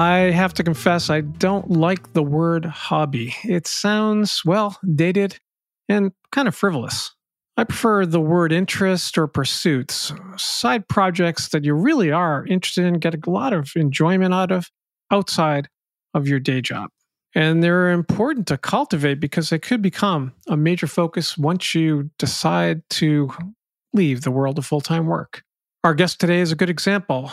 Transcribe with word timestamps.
I 0.00 0.30
have 0.30 0.54
to 0.54 0.64
confess, 0.64 1.10
I 1.10 1.20
don't 1.20 1.72
like 1.72 2.14
the 2.14 2.22
word 2.22 2.64
hobby. 2.64 3.34
It 3.44 3.66
sounds, 3.66 4.42
well, 4.46 4.78
dated 4.94 5.38
and 5.90 6.12
kind 6.32 6.48
of 6.48 6.54
frivolous. 6.54 7.14
I 7.58 7.64
prefer 7.64 8.06
the 8.06 8.18
word 8.18 8.50
interest 8.50 9.18
or 9.18 9.26
pursuits, 9.26 10.10
side 10.38 10.88
projects 10.88 11.50
that 11.50 11.66
you 11.66 11.74
really 11.74 12.10
are 12.10 12.46
interested 12.46 12.86
in, 12.86 12.94
get 12.94 13.14
a 13.14 13.30
lot 13.30 13.52
of 13.52 13.72
enjoyment 13.76 14.32
out 14.32 14.50
of 14.50 14.70
outside 15.10 15.68
of 16.14 16.26
your 16.26 16.40
day 16.40 16.62
job. 16.62 16.88
And 17.34 17.62
they're 17.62 17.90
important 17.90 18.46
to 18.46 18.56
cultivate 18.56 19.20
because 19.20 19.50
they 19.50 19.58
could 19.58 19.82
become 19.82 20.32
a 20.48 20.56
major 20.56 20.86
focus 20.86 21.36
once 21.36 21.74
you 21.74 22.10
decide 22.18 22.88
to 22.88 23.30
leave 23.92 24.22
the 24.22 24.30
world 24.30 24.56
of 24.56 24.64
full 24.64 24.80
time 24.80 25.04
work. 25.04 25.42
Our 25.84 25.92
guest 25.92 26.20
today 26.20 26.40
is 26.40 26.52
a 26.52 26.56
good 26.56 26.70
example. 26.70 27.30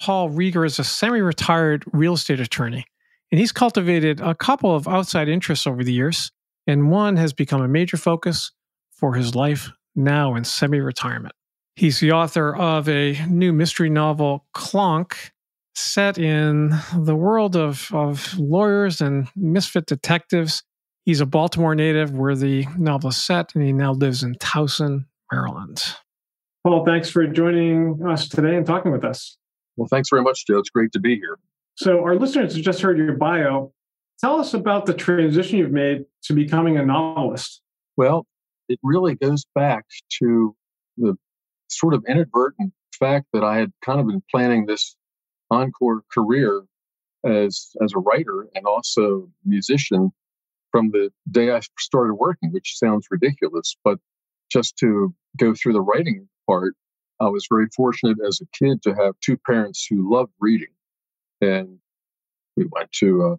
Paul 0.00 0.30
Rieger 0.30 0.66
is 0.66 0.78
a 0.78 0.84
semi 0.84 1.20
retired 1.20 1.84
real 1.92 2.14
estate 2.14 2.40
attorney, 2.40 2.84
and 3.30 3.38
he's 3.38 3.52
cultivated 3.52 4.20
a 4.20 4.34
couple 4.34 4.74
of 4.74 4.88
outside 4.88 5.28
interests 5.28 5.66
over 5.66 5.84
the 5.84 5.92
years, 5.92 6.30
and 6.66 6.90
one 6.90 7.16
has 7.16 7.32
become 7.32 7.62
a 7.62 7.68
major 7.68 7.96
focus 7.96 8.52
for 8.92 9.14
his 9.14 9.34
life 9.34 9.70
now 9.94 10.34
in 10.34 10.44
semi 10.44 10.80
retirement. 10.80 11.34
He's 11.76 12.00
the 12.00 12.12
author 12.12 12.54
of 12.54 12.88
a 12.88 13.24
new 13.26 13.52
mystery 13.52 13.88
novel, 13.88 14.46
Clonk, 14.54 15.30
set 15.74 16.18
in 16.18 16.74
the 16.96 17.16
world 17.16 17.56
of, 17.56 17.88
of 17.92 18.38
lawyers 18.38 19.00
and 19.00 19.28
misfit 19.34 19.86
detectives. 19.86 20.62
He's 21.04 21.20
a 21.20 21.26
Baltimore 21.26 21.74
native 21.74 22.12
where 22.12 22.36
the 22.36 22.66
novel 22.76 23.10
is 23.10 23.16
set, 23.16 23.54
and 23.54 23.64
he 23.64 23.72
now 23.72 23.92
lives 23.92 24.22
in 24.22 24.34
Towson, 24.34 25.06
Maryland. 25.32 25.82
Paul, 26.64 26.84
thanks 26.84 27.08
for 27.08 27.26
joining 27.26 28.00
us 28.06 28.28
today 28.28 28.54
and 28.54 28.66
talking 28.66 28.92
with 28.92 29.04
us. 29.04 29.36
Well, 29.76 29.88
thanks 29.88 30.08
very 30.10 30.22
much, 30.22 30.46
Joe. 30.46 30.58
It's 30.58 30.70
great 30.70 30.92
to 30.92 31.00
be 31.00 31.16
here. 31.16 31.38
So, 31.74 32.02
our 32.04 32.16
listeners 32.16 32.54
have 32.54 32.64
just 32.64 32.80
heard 32.80 32.98
your 32.98 33.14
bio. 33.14 33.72
Tell 34.20 34.38
us 34.38 34.54
about 34.54 34.86
the 34.86 34.94
transition 34.94 35.58
you've 35.58 35.72
made 35.72 36.04
to 36.24 36.34
becoming 36.34 36.76
a 36.76 36.84
novelist. 36.84 37.60
Well, 37.96 38.26
it 38.68 38.78
really 38.82 39.14
goes 39.14 39.44
back 39.54 39.84
to 40.20 40.54
the 40.96 41.16
sort 41.68 41.94
of 41.94 42.04
inadvertent 42.08 42.72
fact 42.98 43.26
that 43.32 43.42
I 43.42 43.56
had 43.56 43.72
kind 43.84 44.00
of 44.00 44.06
been 44.06 44.22
planning 44.30 44.66
this 44.66 44.96
encore 45.50 46.02
career 46.12 46.62
as 47.24 47.70
as 47.82 47.92
a 47.94 47.98
writer 47.98 48.48
and 48.54 48.66
also 48.66 49.28
musician 49.44 50.10
from 50.70 50.90
the 50.90 51.10
day 51.30 51.50
I 51.50 51.60
started 51.78 52.14
working, 52.14 52.50
which 52.52 52.78
sounds 52.78 53.06
ridiculous, 53.10 53.76
but 53.84 53.98
just 54.50 54.76
to 54.78 55.14
go 55.36 55.54
through 55.54 55.74
the 55.74 55.82
writing 55.82 56.28
part, 56.48 56.74
I 57.22 57.28
was 57.28 57.46
very 57.48 57.68
fortunate 57.74 58.18
as 58.26 58.40
a 58.40 58.46
kid 58.58 58.82
to 58.82 58.94
have 58.94 59.14
two 59.20 59.36
parents 59.36 59.86
who 59.88 60.12
loved 60.12 60.32
reading, 60.40 60.74
and 61.40 61.78
we 62.56 62.66
went 62.70 62.90
to 62.94 63.22
uh, 63.24 63.36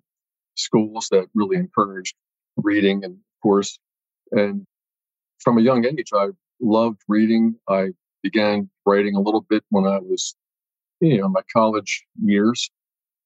schools 0.56 1.10
that 1.12 1.28
really 1.36 1.58
encouraged 1.58 2.16
reading, 2.58 3.04
and 3.04 3.16
of 3.16 3.42
course, 3.42 3.78
and 4.32 4.66
from 5.40 5.58
a 5.58 5.62
young 5.62 5.86
age, 5.86 6.12
I 6.14 6.30
loved 6.62 7.02
reading. 7.10 7.56
I 7.68 7.90
began 8.22 8.70
writing 8.86 9.16
a 9.16 9.20
little 9.20 9.42
bit 9.42 9.64
when 9.70 9.86
I 9.86 10.00
was 10.00 10.34
you 11.02 11.20
know, 11.20 11.28
my 11.28 11.42
college 11.52 12.06
years. 12.24 12.70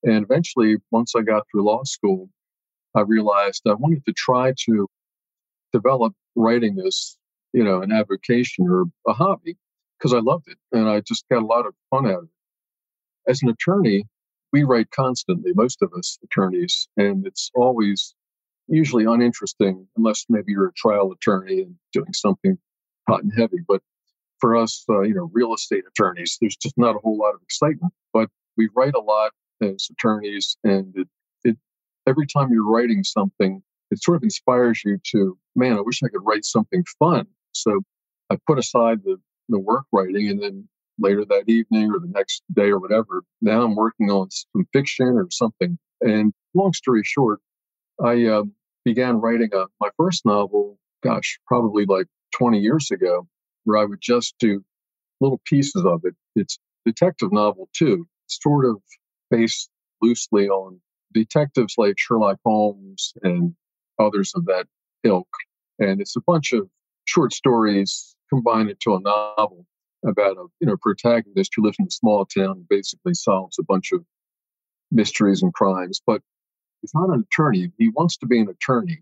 And 0.03 0.23
eventually, 0.23 0.77
once 0.92 1.14
I 1.16 1.21
got 1.21 1.45
through 1.49 1.64
law 1.64 1.83
school, 1.83 2.30
I 2.95 3.02
realized 3.02 3.61
I 3.67 3.73
wanted 3.73 4.03
to 4.05 4.14
try 4.14 4.53
to 4.66 4.88
develop 5.73 6.14
writing 6.36 6.80
as, 6.86 7.17
you 7.53 7.64
know, 7.64 7.81
an 7.81 7.92
avocation 7.92 8.67
or 8.67 8.86
a 9.08 9.14
hobby 9.14 9.58
because 9.98 10.14
I 10.14 10.20
loved 10.20 10.48
it 10.48 10.58
and 10.72 10.88
I 10.88 11.02
just 11.02 11.26
got 11.30 11.42
a 11.42 11.45
lot 11.45 11.66
of 11.66 11.73
fun 11.90 12.06
out 12.06 12.20
of 12.20 12.23
it. 12.23 13.32
As 13.32 13.42
an 13.42 13.49
attorney, 13.49 14.05
we 14.54 14.64
write 14.64 14.92
constantly, 14.92 15.52
most 15.54 15.82
of 15.82 15.92
us 15.98 16.17
attorneys, 16.23 16.88
and 16.98 17.26
it's 17.27 17.52
always 17.55 18.16
usually 18.67 19.05
uninteresting 19.05 19.88
unless 19.98 20.26
maybe 20.30 20.52
you're 20.52 20.67
a 20.67 20.73
trial 20.73 21.11
attorney 21.11 21.61
and 21.61 21.76
doing 21.94 22.14
something 22.14 22.58
hot 23.08 23.23
and 23.23 23.33
heavy. 23.36 23.58
But 23.67 23.82
for 24.39 24.55
us, 24.55 24.86
uh, 24.89 25.02
you 25.02 25.14
know, 25.14 25.30
real 25.33 25.54
estate 25.54 25.83
attorneys, 25.88 26.38
there's 26.39 26.55
just 26.55 26.77
not 26.77 26.95
a 26.95 27.00
whole 27.00 27.17
lot 27.17 27.33
of 27.33 27.42
excitement. 27.42 27.94
But 28.14 28.30
we 28.55 28.70
write 28.76 28.94
a 28.95 29.02
lot 29.02 29.32
as 29.61 29.88
attorneys, 29.92 30.58
and 30.64 30.94
it, 30.95 31.08
it 31.44 31.58
every 32.05 32.27
time 32.27 32.52
you're 32.52 32.70
writing 32.70 33.04
something, 33.04 33.61
it 33.92 34.04
sort 34.04 34.17
of 34.17 34.23
inspires 34.23 34.82
you 34.86 34.98
to, 35.11 35.38
man, 35.55 35.77
I 35.77 35.82
wish 35.82 36.02
I 36.04 36.10
could 36.10 36.26
write 36.26 36.45
something 36.45 36.83
fun. 37.00 37.26
So 37.54 37.82
I 38.30 38.38
put 38.45 38.60
aside 38.60 39.04
the 39.04 39.17
the 39.49 39.59
work 39.59 39.85
writing, 39.91 40.30
and 40.30 40.41
then 40.41 40.67
later 40.99 41.25
that 41.25 41.43
evening 41.47 41.91
or 41.91 41.99
the 41.99 42.11
next 42.13 42.43
day 42.53 42.69
or 42.69 42.80
whatever, 42.80 43.23
now 43.41 43.63
I'm 43.63 43.75
working 43.75 44.09
on 44.09 44.30
some 44.31 44.67
fiction 44.73 45.08
or 45.08 45.27
something. 45.31 45.77
And 46.02 46.33
long 46.53 46.73
story 46.73 47.03
short, 47.03 47.39
I 48.03 48.25
uh, 48.25 48.43
began 48.83 49.21
writing 49.21 49.49
a, 49.53 49.65
my 49.80 49.89
first 49.97 50.25
novel, 50.25 50.80
gosh, 51.03 51.39
probably 51.47 51.85
like 51.85 52.08
20 52.37 52.59
years 52.59 52.91
ago 52.91 53.27
where 53.63 53.77
I 53.77 53.85
would 53.85 54.02
just 54.02 54.35
do 54.39 54.63
little 55.19 55.41
pieces 55.45 55.83
of 55.85 56.02
it. 56.03 56.15
It's 56.35 56.59
detective 56.85 57.31
novel 57.31 57.69
too, 57.73 58.08
sort 58.27 58.65
of 58.65 58.77
based 59.29 59.69
loosely 60.02 60.47
on 60.47 60.79
detectives 61.14 61.75
like 61.77 61.95
Sherlock 61.97 62.37
Holmes 62.45 63.14
and 63.23 63.55
others 63.99 64.33
of 64.35 64.45
that 64.45 64.67
ilk. 65.03 65.27
And 65.79 66.02
it's 66.02 66.15
a 66.15 66.21
bunch 66.25 66.53
of 66.53 66.67
short 67.05 67.33
stories 67.33 68.15
combined 68.30 68.73
to 68.80 68.95
a 68.95 68.99
novel 68.99 69.65
about 70.05 70.38
a 70.38 70.45
you 70.60 70.67
know 70.67 70.77
protagonist 70.77 71.54
who 71.55 71.64
lives 71.64 71.77
in 71.80 71.88
a 71.88 71.92
small 71.92 72.26
town 72.26 72.52
and 72.52 72.70
basically 72.70 73.14
solves 73.14 73.58
a 73.60 73.64
bunch 73.64 73.92
of 73.92 74.04
mysteries 74.92 75.42
and 75.42 75.54
crimes. 75.54 76.02
But 76.05 76.21
he's 76.82 76.93
not 76.93 77.10
an 77.10 77.26
attorney. 77.32 77.71
He 77.77 77.89
wants 77.89 78.17
to 78.17 78.27
be 78.27 78.39
an 78.39 78.49
attorney, 78.49 79.02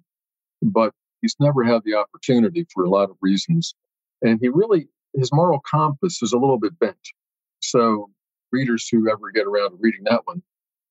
but 0.62 0.94
he's 1.22 1.36
never 1.40 1.64
had 1.64 1.82
the 1.84 1.96
opportunity 1.96 2.66
for 2.74 2.84
a 2.84 2.90
lot 2.90 3.10
of 3.10 3.18
reasons. 3.22 3.76
And 4.22 4.40
he 4.42 4.50
really, 4.50 4.88
his 5.14 5.32
moral 5.34 5.62
compass 5.70 6.22
is 6.22 6.34
a 6.34 6.38
little 6.38 6.60
bit 6.60 6.78
bent. 6.80 6.98
So 7.60 8.10
readers 8.52 8.88
who 8.90 9.10
ever 9.10 9.32
get 9.32 9.48
around 9.48 9.72
to 9.72 9.78
reading 9.80 10.04
that 10.06 10.22
one 10.26 10.42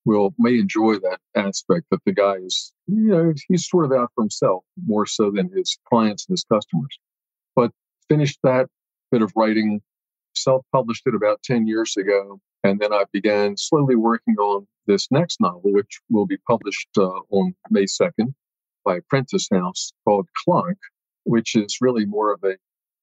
will 0.05 0.35
may 0.39 0.59
enjoy 0.59 0.95
that 0.99 1.19
aspect 1.35 1.87
that 1.91 2.01
the 2.05 2.13
guy 2.13 2.35
is, 2.35 2.73
you 2.87 3.09
know, 3.09 3.33
he's 3.49 3.67
sort 3.69 3.87
of 3.87 3.93
out 3.93 4.11
for 4.15 4.23
himself 4.23 4.65
more 4.87 5.07
so 5.07 5.31
than 5.31 5.51
his 5.51 5.79
clients 5.89 6.27
and 6.27 6.35
his 6.35 6.45
customers. 6.45 6.99
But 7.57 7.71
finished 8.09 8.39
that 8.43 8.69
bit 9.11 9.23
of 9.23 9.33
writing, 9.37 9.81
self-published 10.35 11.07
it 11.07 11.15
about 11.15 11.43
10 11.43 11.67
years 11.67 11.97
ago. 11.97 12.41
And 12.63 12.81
then 12.81 12.93
I 12.93 13.05
began 13.13 13.57
slowly 13.57 13.95
working 13.95 14.37
on 14.37 14.67
this 14.87 15.09
next 15.11 15.41
novel, 15.41 15.73
which 15.73 16.01
will 16.11 16.27
be 16.27 16.39
published 16.49 16.89
uh, 16.97 17.21
on 17.31 17.55
May 17.71 17.85
2nd 17.85 18.35
by 18.85 18.97
Apprentice 18.97 19.49
House 19.53 19.93
called 20.05 20.29
Clonk, 20.47 20.77
which 21.25 21.55
is 21.55 21.79
really 21.81 22.05
more 22.05 22.33
of 22.33 22.43
a 22.45 22.57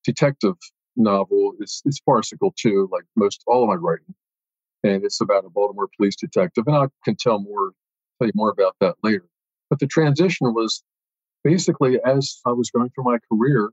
detective 0.04 0.56
novel. 0.96 1.54
It's, 1.60 1.82
it's 1.86 2.00
farcical 2.06 2.54
too, 2.58 2.90
like 2.92 3.04
most 3.16 3.44
all 3.48 3.64
of 3.64 3.70
my 3.70 3.76
writing. 3.76 4.14
And 4.84 5.04
it's 5.04 5.22
about 5.22 5.46
a 5.46 5.50
Baltimore 5.50 5.90
police 5.96 6.16
detective. 6.16 6.66
And 6.68 6.76
I 6.76 6.88
can 7.06 7.16
tell 7.16 7.40
more, 7.40 7.72
tell 8.20 8.28
you 8.28 8.34
more 8.36 8.50
about 8.50 8.76
that 8.80 8.96
later. 9.04 9.26
But 9.70 9.80
the 9.80 9.88
transition 9.88 10.54
was 10.54 10.84
basically 11.44 12.00
as 12.06 12.40
I 12.46 12.52
was 12.52 12.70
going 12.72 12.90
through 12.90 13.06
my 13.06 13.18
career, 13.32 13.70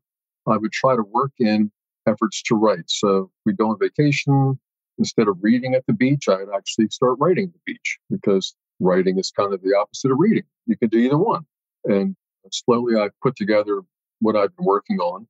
I 0.48 0.56
would 0.56 0.72
try 0.72 0.97
to 0.97 1.03
work 1.03 1.32
in 1.38 1.70
efforts 2.06 2.42
to 2.44 2.54
write. 2.54 2.88
So 2.91 3.31
we'd 3.44 3.56
go 3.56 3.70
on 3.70 3.78
vacation. 3.78 4.59
Instead 4.98 5.28
of 5.28 5.36
reading 5.41 5.75
at 5.75 5.86
the 5.86 5.92
beach, 5.92 6.28
I'd 6.28 6.48
actually 6.54 6.88
start 6.88 7.19
writing 7.20 7.44
at 7.44 7.53
the 7.53 7.60
beach 7.72 7.98
because 8.10 8.54
writing 8.81 9.19
is 9.19 9.31
kind 9.31 9.54
of 9.54 9.62
the 9.62 9.76
opposite 9.78 10.10
of 10.10 10.19
reading. 10.19 10.44
You 10.66 10.76
can 10.76 10.88
do 10.88 10.98
either 10.98 11.19
one. 11.19 11.47
And 11.84 12.16
slowly 12.50 12.97
I 12.97 13.10
put 13.22 13.37
together 13.37 13.82
what 14.20 14.37
I've 14.37 14.56
been 14.56 14.67
working 14.67 14.99
on. 14.99 15.26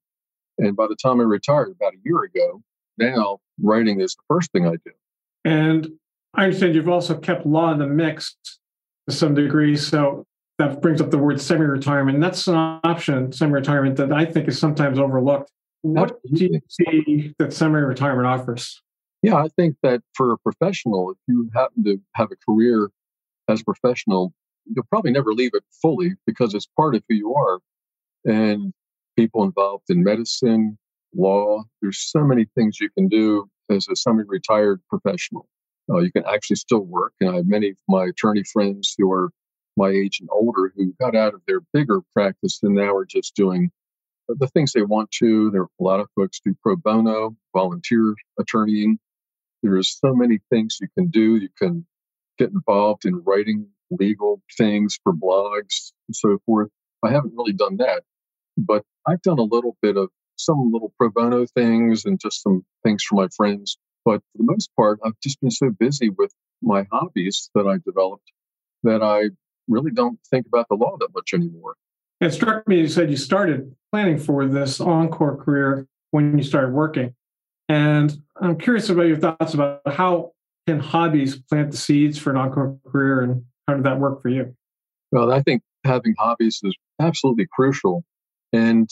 And 0.59 0.77
by 0.77 0.87
the 0.87 0.97
time 0.97 1.21
I 1.21 1.25
retired 1.25 1.71
about 1.71 1.95
a 1.95 1.99
year 2.05 2.23
ago, 2.23 2.63
now 2.97 3.41
writing 3.63 4.01
is 4.01 4.15
the 4.15 4.23
first 4.29 4.53
thing 4.53 4.67
I 4.67 4.77
do. 4.85 4.93
And 5.45 5.89
I 6.35 6.45
understand 6.45 6.75
you've 6.75 6.89
also 6.89 7.17
kept 7.17 7.47
law 7.47 7.73
in 7.73 7.79
the 7.79 7.87
mix 7.87 8.37
to 9.09 9.15
some 9.15 9.35
degree. 9.35 9.77
So 9.77 10.27
that 10.59 10.83
brings 10.83 11.01
up 11.01 11.11
the 11.11 11.19
word 11.19 11.41
semi 11.41 11.65
retirement. 11.65 12.21
That's 12.21 12.47
an 12.49 12.57
option, 12.57 13.33
semi 13.33 13.53
retirement, 13.53 13.97
that 13.97 14.13
I 14.13 14.25
think 14.25 14.49
is 14.49 14.59
sometimes 14.59 14.99
overlooked. 14.99 15.51
What 15.83 16.19
do 16.33 16.47
you 16.47 16.61
see 16.69 17.35
that 17.39 17.53
semi 17.53 17.79
retirement 17.79 18.27
offers? 18.27 18.83
Yeah, 19.23 19.37
I 19.37 19.49
think 19.57 19.77
that 19.83 20.03
for 20.15 20.33
a 20.33 20.39
professional, 20.39 21.13
if 21.13 21.19
you 21.27 21.51
happen 21.55 21.85
to 21.85 22.01
have 22.15 22.29
a 22.33 22.37
career 22.37 22.91
as 23.49 23.61
a 23.61 23.65
professional, 23.65 24.33
you'll 24.67 24.87
probably 24.91 25.13
never 25.13 25.33
leave 25.33 25.53
it 25.55 25.65
fully 25.81 26.15
because 26.27 26.55
it's 26.55 26.67
part 26.77 26.95
of 26.95 27.03
who 27.09 27.15
you 27.15 27.35
are. 27.35 27.61
And 28.25 28.73
people 29.17 29.45
involved 29.45 29.85
in 29.89 30.03
medicine, 30.03 30.77
law. 31.15 31.63
There's 31.81 31.99
so 31.99 32.25
many 32.25 32.47
things 32.57 32.81
you 32.81 32.91
can 32.91 33.09
do 33.09 33.49
as 33.71 33.87
a 33.89 33.97
semi-retired 33.97 34.81
professional. 34.89 35.49
Uh, 35.91 35.99
you 35.99 36.13
can 36.13 36.25
actually 36.27 36.57
still 36.57 36.85
work, 36.85 37.15
and 37.21 37.31
I 37.31 37.37
have 37.37 37.47
many 37.47 37.71
of 37.71 37.77
my 37.89 38.05
attorney 38.07 38.45
friends 38.53 38.95
who 38.99 39.11
are 39.11 39.31
my 39.79 39.91
age 39.91 40.19
and 40.21 40.29
older 40.33 40.73
who 40.77 40.93
got 41.01 41.15
out 41.15 41.35
of 41.35 41.41
their 41.47 41.61
bigger 41.73 42.01
practice 42.13 42.59
and 42.63 42.75
now 42.75 42.95
are 42.95 43.07
just 43.07 43.35
doing 43.37 43.71
the 44.29 44.49
things 44.49 44.73
they 44.73 44.83
want 44.83 45.11
to. 45.13 45.51
There 45.51 45.63
are 45.63 45.71
a 45.81 45.83
lot 45.83 46.01
of 46.01 46.09
folks 46.15 46.41
do 46.45 46.55
pro 46.63 46.77
bono, 46.77 47.37
volunteer 47.55 48.15
attorneying. 48.39 48.99
There's 49.63 49.97
so 49.99 50.15
many 50.15 50.41
things 50.51 50.79
you 50.81 50.89
can 50.97 51.09
do. 51.09 51.37
You 51.37 51.49
can 51.57 51.87
get 52.39 52.51
involved 52.51 53.05
in 53.05 53.23
writing 53.25 53.69
legal 53.91 54.43
things 54.57 54.99
for 55.03 55.13
blogs 55.15 55.93
and 56.09 56.15
so 56.15 56.39
forth. 56.45 56.69
I 57.05 57.11
haven't 57.11 57.35
really 57.37 57.53
done 57.53 57.77
that, 57.79 58.03
but 58.57 58.83
I've 59.07 59.23
done 59.23 59.39
a 59.39 59.43
little 59.43 59.77
bit 59.81 59.97
of 59.97 60.11
some 60.37 60.73
little 60.73 60.93
pro 60.99 61.11
bono 61.11 61.47
things 61.47 62.05
and 62.05 62.21
just 62.21 62.43
some 62.43 62.65
things 62.85 63.03
for 63.05 63.15
my 63.15 63.29
friends. 63.37 63.79
But 64.05 64.21
for 64.33 64.39
the 64.39 64.45
most 64.45 64.71
part, 64.77 65.01
I've 65.05 65.19
just 65.23 65.41
been 65.41 65.51
so 65.51 65.71
busy 65.71 66.11
with 66.11 66.33
my 66.61 66.87
hobbies 66.91 67.51
that 67.55 67.67
I 67.67 67.79
developed 67.85 68.31
that 68.83 69.03
I 69.03 69.31
really 69.69 69.91
don't 69.91 70.19
think 70.31 70.47
about 70.47 70.67
the 70.69 70.77
law 70.77 70.97
that 70.99 71.09
much 71.15 71.35
anymore. 71.35 71.75
It 72.21 72.33
struck 72.33 72.67
me 72.67 72.81
you 72.81 72.89
said 72.89 73.11
you 73.11 73.17
started 73.17 73.75
planning 73.93 74.19
for 74.19 74.47
this 74.47 74.81
encore 74.81 75.37
career 75.37 75.87
when 76.11 76.37
you 76.37 76.45
started 76.45 76.73
working. 76.73 77.15
And 77.69 78.17
I'm 78.41 78.59
curious 78.59 78.89
about 78.89 79.03
your 79.03 79.19
thoughts 79.19 79.55
about 79.55 79.83
how 79.87 80.33
can 80.67 80.81
hobbies 80.81 81.41
plant 81.41 81.71
the 81.71 81.77
seeds 81.77 82.19
for 82.19 82.31
an 82.31 82.37
encore 82.37 82.79
career 82.91 83.23
and 83.23 83.45
how 83.67 83.75
did 83.75 83.85
that 83.85 83.99
work 83.99 84.23
for 84.23 84.29
you? 84.29 84.55
Well, 85.13 85.33
I 85.33 85.43
think 85.43 85.63
having 85.85 86.15
hobbies 86.19 86.61
is 86.63 86.75
absolutely 87.01 87.47
crucial. 87.53 88.05
And 88.53 88.89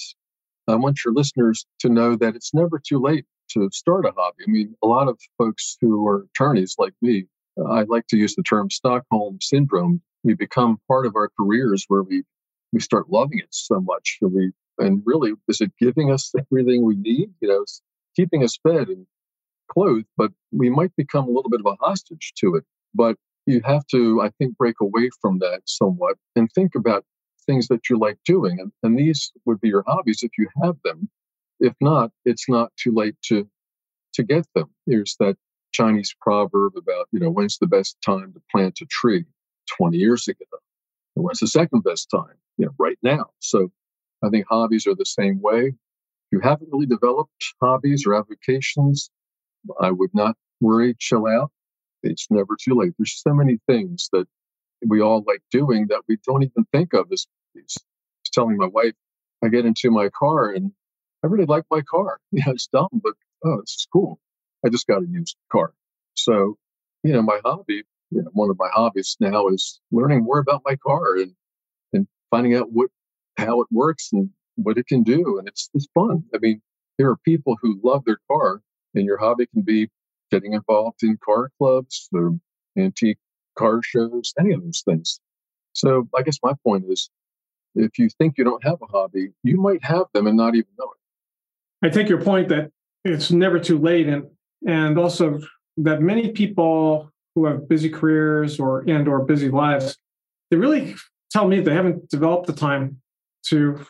I 0.69 0.75
want 0.75 1.05
your 1.05 1.15
listeners 1.15 1.67
to 1.81 1.89
know 1.89 2.17
that 2.17 2.37
it's 2.37 2.53
never 2.53 2.79
too 2.79 3.01
late 3.01 3.25
to 3.51 3.69
start 3.73 4.05
a 4.05 4.13
hobby. 4.17 4.45
I 4.47 4.51
mean, 4.51 4.75
a 4.83 4.87
lot 4.87 5.09
of 5.09 5.19
folks 5.39 5.77
who 5.81 6.07
are 6.07 6.27
attorneys 6.35 6.75
like 6.79 6.95
me, 7.01 7.27
I 7.59 7.83
like 7.83 8.07
to 8.09 8.17
use 8.17 8.35
the 8.35 8.43
term 8.43 8.71
Stockholm 8.71 9.39
syndrome. 9.41 10.03
We 10.25 10.35
become 10.35 10.79
part 10.89 11.07
of 11.07 11.17
our 11.17 11.31
careers 11.39 11.85
where 11.89 12.03
we 12.03 12.25
we 12.73 12.81
start 12.81 13.11
loving 13.11 13.39
it 13.39 13.49
so 13.51 13.81
much. 13.81 14.19
And 14.21 14.33
we 14.33 14.53
and 14.79 15.03
really, 15.07 15.33
is 15.49 15.61
it 15.61 15.73
giving 15.81 16.13
us 16.13 16.33
everything 16.39 16.85
we 16.85 16.97
need? 16.97 17.31
You 17.41 17.49
know, 17.49 17.65
keeping 18.15 18.45
us 18.45 18.59
fed 18.63 18.89
and 18.89 19.07
clothed, 19.71 20.07
but 20.17 20.33
we 20.53 20.71
might 20.71 20.95
become 20.97 21.25
a 21.25 21.31
little 21.31 21.51
bit 21.51 21.61
of 21.61 21.67
a 21.67 21.77
hostage 21.85 22.33
to 22.39 22.57
it. 22.57 22.65
But 22.95 23.17
you 23.47 23.61
have 23.65 23.87
to, 23.89 24.21
I 24.21 24.31
think, 24.39 24.57
break 24.57 24.77
away 24.81 25.11
from 25.21 25.39
that 25.39 25.63
somewhat 25.67 26.17
and 26.35 26.51
think 26.53 26.75
about 26.75 27.05
things 27.47 27.69
that 27.69 27.89
you 27.89 27.99
like 27.99 28.19
doing. 28.25 28.59
And, 28.61 28.73
and 28.83 28.99
these 28.99 29.33
would 29.45 29.61
be 29.61 29.69
your 29.69 29.85
hobbies 29.87 30.23
if 30.23 30.33
you 30.37 30.49
have 30.63 30.77
them. 30.85 31.09
If 31.61 31.75
not, 31.81 32.11
it's 32.25 32.49
not 32.49 32.73
too 32.77 32.93
late 32.93 33.17
to 33.27 33.49
to 34.15 34.23
get 34.23 34.47
them. 34.55 34.71
There's 34.87 35.17
that 35.21 35.37
Chinese 35.77 36.15
proverb 36.21 36.73
about, 36.77 37.07
you 37.13 37.21
know, 37.21 37.31
when's 37.31 37.59
the 37.59 37.67
best 37.67 37.99
time 38.05 38.33
to 38.33 38.41
plant 38.51 38.81
a 38.81 38.87
tree? 38.87 39.27
20 39.77 39.99
years 39.99 40.27
ago. 40.29 40.45
And 41.15 41.25
when's 41.25 41.41
the 41.41 41.47
second 41.47 41.83
best 41.83 42.09
time? 42.11 42.37
You 42.57 42.67
know, 42.67 42.73
right 42.79 42.99
now. 43.03 43.27
So 43.41 43.71
I 44.25 44.31
think 44.31 44.47
hobbies 44.49 44.87
are 44.87 44.95
the 44.95 45.05
same 45.05 45.41
way. 45.43 45.67
If 45.67 46.33
you 46.33 46.41
haven't 46.41 46.71
really 46.73 46.87
developed 46.87 47.33
hobbies 47.63 48.07
or 48.07 48.15
avocations, 48.15 49.11
I 49.81 49.91
would 49.91 50.15
not 50.15 50.37
worry, 50.61 50.95
chill 50.99 51.27
out. 51.27 51.51
It's 52.03 52.29
never 52.31 52.57
too 52.59 52.75
late. 52.75 52.93
There's 52.99 53.21
so 53.21 53.35
many 53.35 53.59
things 53.67 54.09
that 54.13 54.27
we 54.87 55.01
all 55.01 55.25
like 55.27 55.43
doing 55.51 55.89
that 55.89 56.03
we 56.09 56.19
don't 56.27 56.43
even 56.45 56.65
think 56.73 56.95
of 56.95 57.07
as 57.13 57.27
hobbies. 57.55 57.77
Telling 58.33 58.57
my 58.57 58.67
wife, 58.67 58.95
I 59.45 59.49
get 59.49 59.67
into 59.67 59.91
my 59.91 60.09
car 60.09 60.51
and 60.51 60.73
I 61.25 61.27
really 61.27 61.47
like 61.47 61.65
my 61.71 61.83
car. 61.83 62.19
Yeah, 62.33 62.51
it's 62.51 62.67
dumb, 62.67 62.89
but 62.93 63.15
oh, 63.45 63.61
is 63.61 63.87
cool. 63.93 64.19
I 64.65 64.69
just 64.69 64.87
got 64.87 65.03
a 65.03 65.07
used 65.07 65.37
car. 65.51 65.73
So, 66.15 66.57
you 67.03 67.13
know, 67.13 67.23
my 67.23 67.41
hobby, 67.45 67.83
you 68.11 68.23
know, 68.23 68.31
one 68.33 68.51
of 68.51 68.59
my 68.59 68.69
hobbies 68.73 69.17
now 69.21 69.49
is 69.49 69.81
learning 69.91 70.25
more 70.25 70.39
about 70.39 70.63
my 70.65 70.77
car 70.77 71.17
and 71.17 71.35
and 71.93 72.07
finding 72.31 72.55
out 72.55 72.73
what 72.73 72.91
how 73.37 73.61
it 73.61 73.69
works 73.71 74.11
and 74.13 74.31
what 74.57 74.79
it 74.79 74.87
can 74.87 75.03
do. 75.03 75.39
And 75.39 75.49
it's 75.49 75.71
it's 75.75 75.87
fun. 75.95 76.25
I 76.35 76.39
mean, 76.39 76.63
there 76.99 77.09
are 77.11 77.17
people 77.17 77.57
who 77.61 77.81
love 77.83 78.05
their 78.05 78.19
car, 78.31 78.63
and 78.95 79.05
your 79.05 79.19
hobby 79.19 79.47
can 79.47 79.63
be 79.63 79.91
getting 80.31 80.55
involved 80.55 81.03
in 81.03 81.19
car 81.25 81.51
clubs 81.59 82.09
or 82.13 82.39
antique 82.77 83.19
car 83.57 83.81
shows, 83.83 84.33
any 84.39 84.53
of 84.53 84.63
those 84.63 84.83
things. 84.85 85.21
So 85.73 86.09
I 86.17 86.23
guess 86.23 86.39
my 86.43 86.53
point 86.65 86.85
is 86.89 87.11
if 87.75 87.99
you 87.99 88.09
think 88.19 88.39
you 88.39 88.45
don't 88.45 88.65
have 88.65 88.79
a 88.83 88.87
hobby, 88.87 89.31
you 89.43 89.61
might 89.61 89.85
have 89.85 90.07
them 90.15 90.27
and 90.27 90.37
not 90.37 90.55
even 90.55 90.71
know 90.79 90.87
it. 90.87 91.87
I 91.87 91.91
take 91.91 92.09
your 92.09 92.23
point 92.23 92.49
that 92.49 92.71
it's 93.05 93.31
never 93.31 93.59
too 93.59 93.79
late 93.79 94.09
and 94.09 94.25
and 94.67 94.99
also 94.99 95.41
that 95.79 96.01
many 96.01 96.33
people 96.33 97.11
who 97.35 97.47
have 97.47 97.69
busy 97.69 97.89
careers 97.89 98.59
or 98.59 98.81
and 98.89 99.09
or 99.09 99.25
busy 99.25 99.51
lives, 99.51 99.97
they 100.51 100.57
really 100.57 100.95
tell 101.31 101.47
me 101.49 101.61
they 101.61 101.75
haven't 101.75 102.09
developed 102.09 102.47
the 102.47 102.53
time 102.53 103.01
to 103.47 103.85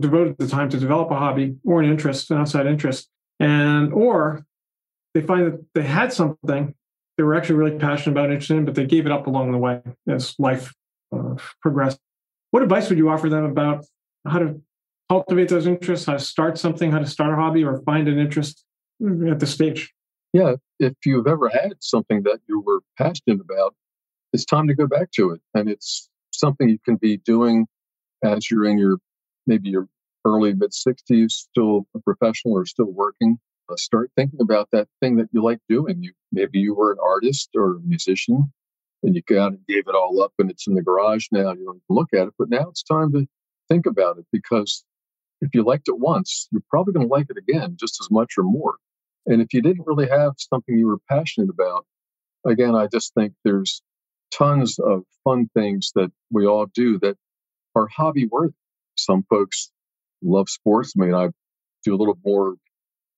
devoted 0.00 0.36
the 0.38 0.46
time 0.46 0.68
to 0.68 0.78
develop 0.78 1.10
a 1.10 1.16
hobby 1.16 1.56
or 1.64 1.80
an 1.80 1.90
interest, 1.90 2.30
an 2.30 2.38
outside 2.38 2.66
interest, 2.66 3.08
and 3.40 3.92
or 3.92 4.44
they 5.14 5.22
find 5.22 5.46
that 5.46 5.64
they 5.74 5.82
had 5.82 6.12
something 6.12 6.74
they 7.16 7.24
were 7.24 7.34
actually 7.34 7.56
really 7.56 7.76
passionate 7.78 8.12
about, 8.12 8.30
interested 8.30 8.56
in, 8.56 8.64
but 8.64 8.76
they 8.76 8.86
gave 8.86 9.04
it 9.04 9.12
up 9.12 9.26
along 9.26 9.50
the 9.50 9.58
way 9.58 9.82
as 10.08 10.34
life 10.38 10.72
uh, 11.12 11.34
progressed. 11.60 11.98
What 12.52 12.62
advice 12.62 12.88
would 12.88 12.96
you 12.96 13.10
offer 13.10 13.28
them 13.28 13.44
about 13.44 13.84
how 14.26 14.38
to 14.38 14.62
cultivate 15.10 15.48
those 15.48 15.66
interests, 15.66 16.06
how 16.06 16.12
to 16.12 16.20
start 16.20 16.58
something, 16.58 16.92
how 16.92 17.00
to 17.00 17.06
start 17.06 17.32
a 17.32 17.36
hobby, 17.36 17.64
or 17.64 17.82
find 17.82 18.06
an 18.06 18.18
interest 18.18 18.64
at 19.28 19.40
this 19.40 19.52
stage? 19.52 19.92
Yeah, 20.32 20.56
if 20.78 20.94
you've 21.04 21.26
ever 21.26 21.48
had 21.48 21.74
something 21.80 22.22
that 22.24 22.40
you 22.48 22.60
were 22.60 22.82
passionate 22.98 23.40
about, 23.40 23.74
it's 24.32 24.44
time 24.44 24.68
to 24.68 24.74
go 24.74 24.86
back 24.86 25.10
to 25.12 25.30
it, 25.30 25.40
and 25.54 25.68
it's 25.70 26.08
something 26.32 26.68
you 26.68 26.78
can 26.84 26.96
be 26.96 27.16
doing 27.18 27.66
as 28.22 28.50
you're 28.50 28.66
in 28.66 28.78
your 28.78 28.98
maybe 29.46 29.70
your 29.70 29.88
early 30.24 30.52
mid 30.54 30.72
60s, 30.72 31.30
still 31.30 31.86
a 31.94 32.00
professional 32.00 32.54
or 32.54 32.66
still 32.66 32.92
working, 32.92 33.38
uh, 33.70 33.76
start 33.76 34.10
thinking 34.16 34.40
about 34.40 34.68
that 34.72 34.88
thing 35.00 35.16
that 35.16 35.28
you 35.32 35.42
like 35.42 35.60
doing. 35.68 36.02
You 36.02 36.12
maybe 36.32 36.58
you 36.58 36.74
were 36.74 36.92
an 36.92 36.98
artist 37.02 37.50
or 37.56 37.76
a 37.76 37.80
musician, 37.80 38.52
and 39.02 39.14
you 39.14 39.22
got 39.22 39.52
and 39.52 39.66
gave 39.66 39.88
it 39.88 39.94
all 39.94 40.20
up, 40.22 40.32
and 40.38 40.50
it's 40.50 40.66
in 40.66 40.74
the 40.74 40.82
garage 40.82 41.26
now. 41.32 41.52
You 41.52 41.64
don't 41.64 41.82
look 41.88 42.08
at 42.12 42.28
it, 42.28 42.34
but 42.38 42.50
now 42.50 42.68
it's 42.68 42.82
time 42.82 43.12
to 43.12 43.26
think 43.68 43.86
about 43.86 44.18
it 44.18 44.26
because 44.32 44.84
if 45.40 45.50
you 45.54 45.62
liked 45.62 45.88
it 45.88 45.98
once, 45.98 46.48
you're 46.50 46.62
probably 46.68 46.92
going 46.92 47.08
to 47.08 47.12
like 47.12 47.28
it 47.30 47.38
again 47.38 47.76
just 47.78 47.98
as 48.00 48.10
much 48.10 48.34
or 48.36 48.44
more. 48.44 48.76
And 49.28 49.42
if 49.42 49.52
you 49.52 49.60
didn't 49.60 49.86
really 49.86 50.08
have 50.08 50.32
something 50.38 50.76
you 50.76 50.86
were 50.86 50.98
passionate 51.08 51.50
about, 51.50 51.84
again, 52.46 52.74
I 52.74 52.86
just 52.86 53.12
think 53.14 53.34
there's 53.44 53.82
tons 54.32 54.78
of 54.78 55.04
fun 55.22 55.50
things 55.54 55.92
that 55.94 56.10
we 56.30 56.46
all 56.46 56.66
do 56.74 56.98
that 57.00 57.16
are 57.74 57.86
hobby 57.88 58.26
worthy. 58.26 58.54
Some 58.96 59.22
folks 59.28 59.70
love 60.22 60.48
sports. 60.48 60.94
I 60.98 61.04
mean, 61.04 61.14
I 61.14 61.28
do 61.84 61.94
a 61.94 61.98
little 61.98 62.18
more, 62.24 62.54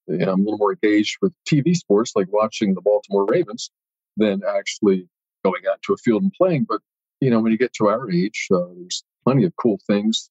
you 0.07 0.17
know, 0.17 0.33
I'm 0.33 0.41
a 0.41 0.43
little 0.43 0.57
more 0.57 0.73
engaged 0.73 1.17
with 1.21 1.33
TV 1.49 1.75
sports, 1.75 2.11
like 2.13 2.27
watching 2.29 2.73
the 2.73 2.81
Baltimore 2.81 3.25
Ravens, 3.25 3.71
than 4.17 4.41
actually 4.47 5.07
going 5.45 5.63
out 5.71 5.81
to 5.83 5.93
a 5.93 5.97
field 5.97 6.23
and 6.23 6.33
playing. 6.33 6.65
But, 6.67 6.81
you 7.21 7.29
know, 7.29 7.39
when 7.39 7.53
you 7.53 7.57
get 7.57 7.73
to 7.75 7.87
our 7.87 8.11
age, 8.11 8.47
uh, 8.53 8.67
there's 8.75 9.03
plenty 9.23 9.45
of 9.45 9.53
cool 9.55 9.79
things. 9.87 10.29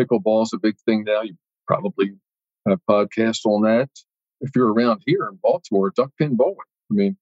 Pickleball's 0.00 0.54
a 0.54 0.58
big 0.58 0.76
thing 0.86 1.04
now. 1.04 1.20
You 1.20 1.34
probably 1.66 2.12
have 2.66 2.80
podcasts 2.88 3.44
on 3.44 3.62
that. 3.62 3.90
If 4.40 4.50
you're 4.54 4.72
around 4.72 5.02
here 5.06 5.28
in 5.30 5.38
Baltimore, 5.42 5.92
duck 5.94 6.10
pin 6.18 6.36
bowling. 6.36 6.56
I 6.90 6.94
mean, 6.94 7.16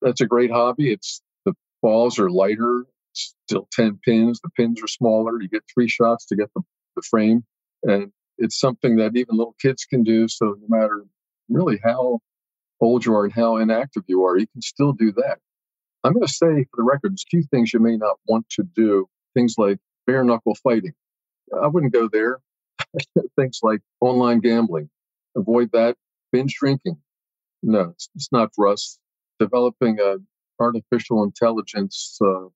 that's 0.00 0.20
a 0.20 0.26
great 0.26 0.50
hobby. 0.50 0.92
It's 0.92 1.22
the 1.44 1.54
balls 1.82 2.18
are 2.18 2.30
lighter 2.30 2.86
still 3.14 3.68
10 3.72 3.98
pins. 4.04 4.40
The 4.40 4.50
pins 4.50 4.82
are 4.82 4.88
smaller. 4.88 5.40
You 5.40 5.48
get 5.48 5.64
three 5.72 5.88
shots 5.88 6.26
to 6.26 6.36
get 6.36 6.50
the, 6.54 6.62
the 6.96 7.02
frame. 7.02 7.44
And 7.82 8.12
it's 8.38 8.58
something 8.58 8.96
that 8.96 9.16
even 9.16 9.36
little 9.36 9.56
kids 9.60 9.84
can 9.84 10.02
do. 10.02 10.28
So 10.28 10.56
no 10.60 10.66
matter 10.68 11.04
really 11.48 11.78
how 11.82 12.20
old 12.80 13.04
you 13.04 13.14
are 13.14 13.24
and 13.24 13.32
how 13.32 13.56
inactive 13.56 14.04
you 14.06 14.24
are, 14.24 14.38
you 14.38 14.46
can 14.48 14.62
still 14.62 14.92
do 14.92 15.12
that. 15.12 15.38
I'm 16.04 16.14
going 16.14 16.26
to 16.26 16.32
say 16.32 16.64
for 16.70 16.78
the 16.78 16.82
record, 16.82 17.12
there's 17.12 17.24
a 17.26 17.30
few 17.30 17.44
things 17.44 17.72
you 17.72 17.80
may 17.80 17.96
not 17.96 18.16
want 18.26 18.48
to 18.50 18.64
do. 18.74 19.06
Things 19.34 19.54
like 19.56 19.78
bare 20.06 20.24
knuckle 20.24 20.56
fighting. 20.56 20.94
I 21.62 21.68
wouldn't 21.68 21.92
go 21.92 22.08
there. 22.08 22.38
things 23.36 23.60
like 23.62 23.80
online 24.00 24.40
gambling. 24.40 24.90
Avoid 25.36 25.70
that. 25.72 25.96
Binge 26.32 26.54
drinking. 26.58 26.96
No, 27.62 27.90
it's, 27.90 28.08
it's 28.14 28.32
not 28.32 28.50
for 28.54 28.66
us. 28.66 28.98
Developing 29.38 29.98
a 30.00 30.16
artificial 30.60 31.22
intelligence 31.24 32.18
uh, 32.24 32.46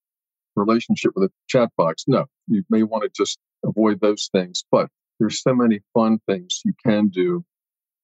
relationship 0.54 1.12
with 1.14 1.30
a 1.30 1.32
chat 1.48 1.70
box. 1.76 2.04
No, 2.06 2.26
you 2.48 2.64
may 2.70 2.82
want 2.82 3.04
to 3.04 3.10
just 3.14 3.38
avoid 3.64 4.00
those 4.00 4.28
things. 4.32 4.64
But 4.70 4.88
there's 5.18 5.42
so 5.42 5.54
many 5.54 5.80
fun 5.94 6.18
things 6.26 6.60
you 6.64 6.72
can 6.84 7.08
do 7.08 7.44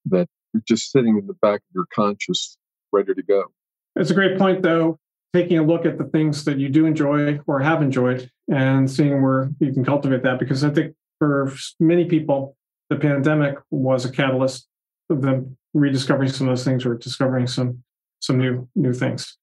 that 0.06 0.28
you're 0.52 0.62
just 0.66 0.90
sitting 0.90 1.18
in 1.18 1.26
the 1.26 1.34
back 1.34 1.60
of 1.60 1.74
your 1.74 1.86
conscious, 1.94 2.56
ready 2.92 3.14
to 3.14 3.22
go. 3.22 3.44
It's 3.96 4.10
a 4.10 4.14
great 4.14 4.38
point, 4.38 4.62
though. 4.62 4.98
Taking 5.32 5.58
a 5.58 5.62
look 5.62 5.86
at 5.86 5.96
the 5.96 6.04
things 6.04 6.44
that 6.44 6.58
you 6.58 6.68
do 6.68 6.84
enjoy 6.84 7.40
or 7.46 7.60
have 7.60 7.80
enjoyed 7.80 8.30
and 8.52 8.90
seeing 8.90 9.22
where 9.22 9.50
you 9.60 9.72
can 9.72 9.84
cultivate 9.84 10.22
that. 10.24 10.38
Because 10.38 10.62
I 10.62 10.70
think 10.70 10.94
for 11.18 11.50
many 11.80 12.04
people, 12.04 12.56
the 12.90 12.96
pandemic 12.96 13.56
was 13.70 14.04
a 14.04 14.12
catalyst 14.12 14.68
them 15.20 15.56
rediscovering 15.74 16.30
some 16.30 16.48
of 16.48 16.52
those 16.52 16.64
things 16.64 16.86
or 16.86 16.96
discovering 16.96 17.46
some 17.46 17.82
some 18.20 18.38
new 18.38 18.68
new 18.74 18.94
things. 18.94 19.36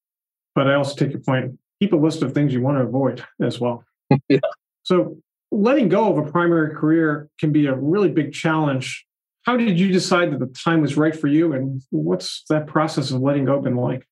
But 0.55 0.67
I 0.67 0.75
also 0.75 0.95
take 0.95 1.11
your 1.11 1.21
point 1.21 1.59
keep 1.79 1.93
a 1.93 1.97
list 1.97 2.21
of 2.21 2.33
things 2.33 2.53
you 2.53 2.61
want 2.61 2.77
to 2.77 2.83
avoid 2.83 3.23
as 3.41 3.59
well. 3.59 3.83
yeah. 4.29 4.39
So 4.83 5.17
letting 5.51 5.89
go 5.89 6.11
of 6.11 6.27
a 6.27 6.31
primary 6.31 6.75
career 6.75 7.29
can 7.39 7.51
be 7.51 7.67
a 7.67 7.75
really 7.75 8.09
big 8.09 8.33
challenge. 8.33 9.05
How 9.43 9.57
did 9.57 9.79
you 9.79 9.91
decide 9.91 10.31
that 10.31 10.39
the 10.39 10.47
time 10.47 10.81
was 10.81 10.97
right 10.97 11.15
for 11.15 11.27
you? 11.27 11.53
And 11.53 11.81
what's 11.89 12.43
that 12.49 12.67
process 12.67 13.11
of 13.11 13.21
letting 13.21 13.45
go 13.45 13.61
been 13.61 13.75
like? 13.75 14.05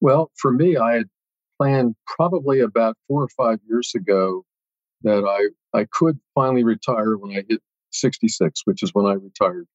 Well, 0.00 0.30
for 0.36 0.52
me, 0.52 0.76
I 0.76 0.94
had 0.94 1.06
planned 1.58 1.94
probably 2.06 2.60
about 2.60 2.96
four 3.06 3.22
or 3.22 3.28
five 3.36 3.58
years 3.68 3.92
ago 3.94 4.44
that 5.02 5.24
I, 5.24 5.78
I 5.78 5.86
could 5.90 6.18
finally 6.34 6.64
retire 6.64 7.16
when 7.16 7.36
I 7.36 7.42
hit 7.48 7.60
66, 7.90 8.62
which 8.64 8.82
is 8.82 8.94
when 8.94 9.06
I 9.06 9.14
retired. 9.14 9.66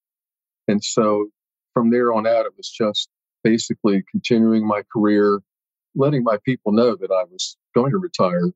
And 0.68 0.84
so 0.84 1.28
from 1.74 1.90
there 1.90 2.14
on 2.14 2.26
out, 2.26 2.46
it 2.46 2.54
was 2.58 2.70
just 2.70 3.10
basically 3.44 4.04
continuing 4.10 4.68
my 4.68 4.84
career, 4.92 5.42
letting 5.96 6.24
my 6.24 6.38
people 6.46 6.72
know 6.72 6.96
that 6.96 7.12
I 7.12 7.24
was 7.24 7.58
going 7.76 7.92
to 7.92 7.98
retire 7.98 8.52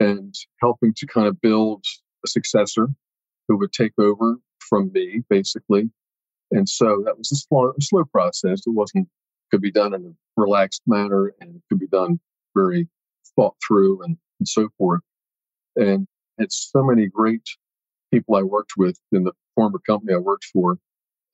and 0.00 0.34
helping 0.60 0.92
to 0.94 1.06
kind 1.06 1.26
of 1.26 1.40
build 1.40 1.84
a 2.24 2.28
successor 2.28 2.88
who 3.48 3.56
would 3.58 3.72
take 3.72 3.92
over 3.98 4.36
from 4.68 4.90
me, 4.92 5.22
basically. 5.30 5.90
And 6.50 6.68
so 6.68 7.02
that 7.04 7.16
was 7.16 7.32
a 7.32 7.36
slow, 7.36 7.72
a 7.78 7.82
slow 7.82 8.04
process. 8.04 8.66
It 8.66 8.70
wasn't 8.70 9.08
could 9.50 9.62
be 9.62 9.72
done 9.72 9.94
in 9.94 10.04
a 10.04 10.40
relaxed 10.40 10.82
manner 10.86 11.32
and 11.40 11.56
it 11.56 11.62
could 11.68 11.78
be 11.78 11.86
done 11.86 12.20
very 12.54 12.86
thought 13.34 13.56
through 13.66 14.02
and, 14.02 14.16
and 14.38 14.48
so 14.48 14.68
forth. 14.76 15.00
And 15.76 16.06
it's 16.38 16.70
so 16.72 16.82
many 16.82 17.06
great 17.06 17.48
people 18.12 18.36
I 18.36 18.42
worked 18.42 18.72
with 18.76 18.98
in 19.12 19.24
the 19.24 19.32
former 19.54 19.78
company 19.78 20.14
I 20.14 20.18
worked 20.18 20.46
for. 20.52 20.78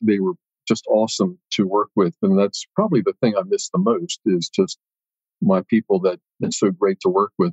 They 0.05 0.21
were 0.21 0.35
just 0.67 0.87
awesome 0.89 1.39
to 1.53 1.67
work 1.67 1.89
with. 1.95 2.15
And 2.23 2.39
that's 2.39 2.67
probably 2.75 3.03
the 3.03 3.15
thing 3.21 3.35
I 3.37 3.43
miss 3.47 3.69
the 3.71 3.79
most 3.79 4.21
is 4.27 4.49
just 4.49 4.79
my 5.41 5.63
people 5.69 6.01
that 6.01 6.21
it's 6.41 6.59
so 6.59 6.71
great 6.71 6.99
to 7.01 7.09
work 7.09 7.33
with. 7.39 7.53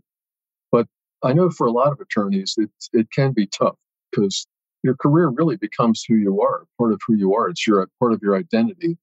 But 0.71 0.87
I 1.23 1.33
know 1.33 1.49
for 1.49 1.67
a 1.67 1.71
lot 1.71 1.91
of 1.91 1.99
attorneys, 1.99 2.55
it, 2.57 2.69
it 2.93 3.11
can 3.11 3.33
be 3.33 3.47
tough 3.47 3.75
because 4.11 4.47
your 4.83 4.95
career 4.95 5.29
really 5.29 5.57
becomes 5.57 6.03
who 6.07 6.15
you 6.15 6.41
are, 6.41 6.65
part 6.77 6.93
of 6.93 7.01
who 7.05 7.15
you 7.15 7.35
are. 7.35 7.49
It's 7.49 7.67
your 7.67 7.87
part 7.99 8.13
of 8.13 8.21
your 8.21 8.35
identity. 8.35 8.97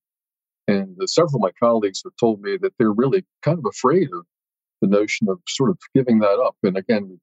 And 0.66 0.96
several 1.06 1.36
of 1.36 1.42
my 1.42 1.52
colleagues 1.58 2.02
have 2.04 2.16
told 2.18 2.42
me 2.42 2.58
that 2.60 2.72
they're 2.78 2.92
really 2.92 3.24
kind 3.42 3.58
of 3.58 3.64
afraid 3.66 4.08
of 4.12 4.26
the 4.82 4.88
notion 4.88 5.28
of 5.28 5.38
sort 5.48 5.70
of 5.70 5.78
giving 5.94 6.18
that 6.20 6.40
up. 6.44 6.56
And 6.62 6.76
again, 6.76 7.08
we 7.08 7.18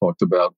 talked 0.00 0.22
about 0.22 0.54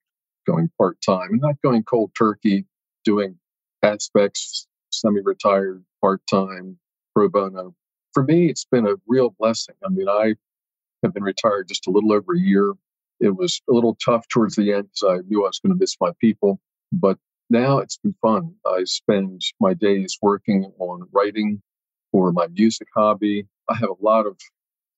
going 0.47 0.71
part 0.77 0.99
time 1.05 1.31
and 1.31 1.41
not 1.41 1.61
going 1.63 1.85
cold 1.85 2.13
turkey, 2.17 2.67
doing 3.05 3.39
aspects 3.83 4.67
semi 4.93 5.21
retired, 5.21 5.85
part 6.01 6.23
time, 6.31 6.79
pro 7.15 7.29
bono. 7.29 7.75
For 8.13 8.23
me, 8.23 8.49
it's 8.49 8.65
been 8.65 8.87
a 8.87 8.95
real 9.07 9.35
blessing. 9.39 9.75
I 9.85 9.89
mean, 9.89 10.09
I 10.09 10.35
have 11.03 11.15
been 11.15 11.23
retired 11.23 11.69
just 11.69 11.87
a 11.87 11.91
little 11.91 12.13
over 12.13 12.35
a 12.35 12.39
year. 12.39 12.73
It 13.21 13.37
was 13.37 13.61
a 13.69 13.73
little 13.73 13.97
tough 14.05 14.29
towards 14.29 14.57
the 14.57 14.73
end 14.73 14.89
because 14.95 15.19
I 15.19 15.23
knew 15.29 15.45
I 15.45 15.49
was 15.49 15.61
going 15.61 15.73
to 15.73 15.79
miss 15.79 15.97
my 16.01 16.13
people, 16.21 16.61
but 16.93 17.19
now 17.51 17.79
it's 17.79 17.99
been 17.99 18.15
fun. 18.21 18.55
I 18.67 18.85
spend 18.85 19.43
my 19.61 19.75
days 19.75 20.19
working 20.23 20.73
on 20.79 21.09
writing 21.13 21.63
for 22.11 22.33
my 22.33 22.47
music 22.49 22.89
hobby. 22.95 23.47
I 23.69 23.77
have 23.77 23.91
a 23.91 24.05
lot 24.05 24.27
of 24.27 24.39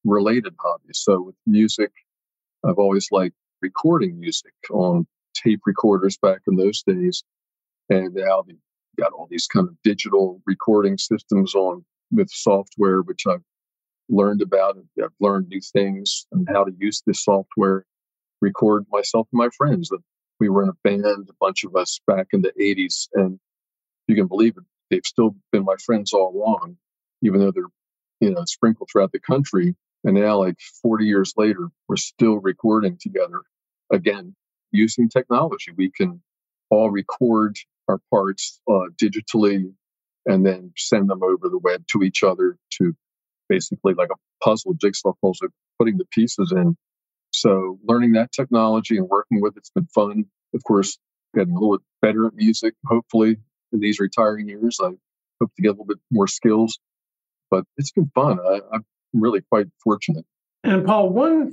related 0.04 0.54
hobbies. 0.58 1.00
So 1.02 1.22
with 1.22 1.34
music, 1.46 1.90
I've 2.64 2.78
always 2.78 3.08
liked 3.10 3.36
recording 3.60 4.20
music 4.20 4.52
on 4.70 5.06
tape 5.34 5.60
recorders 5.66 6.16
back 6.16 6.40
in 6.46 6.56
those 6.56 6.82
days. 6.82 7.24
And 7.90 8.14
now 8.14 8.42
they 8.46 8.54
got 8.96 9.12
all 9.12 9.26
these 9.30 9.46
kind 9.46 9.68
of 9.68 9.74
digital 9.82 10.40
recording 10.46 10.98
systems 10.98 11.54
on 11.54 11.84
with 12.10 12.30
software, 12.30 13.02
which 13.02 13.26
I've 13.28 13.42
learned 14.08 14.42
about. 14.42 14.76
I've 15.02 15.10
learned 15.20 15.48
new 15.48 15.60
things 15.60 16.26
and 16.32 16.48
how 16.50 16.64
to 16.64 16.72
use 16.78 17.02
this 17.06 17.24
software. 17.24 17.84
Record 18.40 18.86
myself 18.90 19.28
and 19.32 19.38
my 19.38 19.48
friends. 19.56 19.90
We 20.40 20.48
were 20.48 20.62
in 20.62 20.68
a 20.68 20.88
band, 20.88 21.28
a 21.30 21.34
bunch 21.40 21.64
of 21.64 21.76
us 21.76 22.00
back 22.06 22.28
in 22.32 22.42
the 22.42 22.52
80s. 22.60 23.08
And 23.14 23.38
you 24.08 24.14
can 24.14 24.26
believe 24.26 24.56
it, 24.56 24.64
they've 24.90 25.04
still 25.04 25.36
been 25.52 25.64
my 25.64 25.76
friends 25.84 26.12
all 26.12 26.34
along, 26.34 26.76
even 27.22 27.40
though 27.40 27.52
they're, 27.52 27.64
you 28.20 28.30
know, 28.30 28.44
sprinkled 28.46 28.88
throughout 28.90 29.12
the 29.12 29.20
country. 29.20 29.74
And 30.04 30.14
now, 30.14 30.38
like 30.38 30.58
40 30.82 31.06
years 31.06 31.32
later, 31.36 31.68
we're 31.88 31.96
still 31.96 32.36
recording 32.36 32.98
together 33.00 33.42
again 33.90 34.34
using 34.70 35.08
technology. 35.08 35.72
We 35.74 35.90
can 35.90 36.20
all 36.68 36.90
record 36.90 37.56
our 37.88 38.00
parts 38.10 38.60
uh, 38.68 38.88
digitally 39.02 39.72
and 40.26 40.46
then 40.46 40.72
send 40.76 41.10
them 41.10 41.22
over 41.22 41.48
the 41.48 41.58
web 41.58 41.84
to 41.92 42.02
each 42.02 42.22
other 42.22 42.56
to 42.78 42.94
basically 43.48 43.94
like 43.94 44.08
a 44.10 44.44
puzzle, 44.44 44.74
jigsaw 44.74 45.12
puzzle, 45.22 45.48
putting 45.78 45.98
the 45.98 46.06
pieces 46.12 46.52
in. 46.54 46.76
So 47.30 47.78
learning 47.84 48.12
that 48.12 48.32
technology 48.32 48.96
and 48.96 49.08
working 49.08 49.40
with 49.40 49.56
it's 49.56 49.70
been 49.70 49.86
fun. 49.94 50.24
Of 50.54 50.62
course, 50.64 50.98
getting 51.34 51.52
a 51.52 51.54
little 51.54 51.78
bit 51.78 51.84
better 52.00 52.26
at 52.26 52.34
music, 52.34 52.74
hopefully, 52.86 53.36
in 53.72 53.80
these 53.80 53.98
retiring 53.98 54.48
years. 54.48 54.78
I 54.80 54.90
hope 55.40 55.52
to 55.56 55.62
get 55.62 55.68
a 55.68 55.72
little 55.72 55.84
bit 55.84 55.98
more 56.10 56.28
skills, 56.28 56.78
but 57.50 57.64
it's 57.76 57.90
been 57.90 58.10
fun. 58.14 58.38
I, 58.40 58.60
I'm 58.72 58.84
really 59.12 59.42
quite 59.50 59.66
fortunate. 59.82 60.24
And 60.62 60.86
Paul, 60.86 61.10
one 61.10 61.52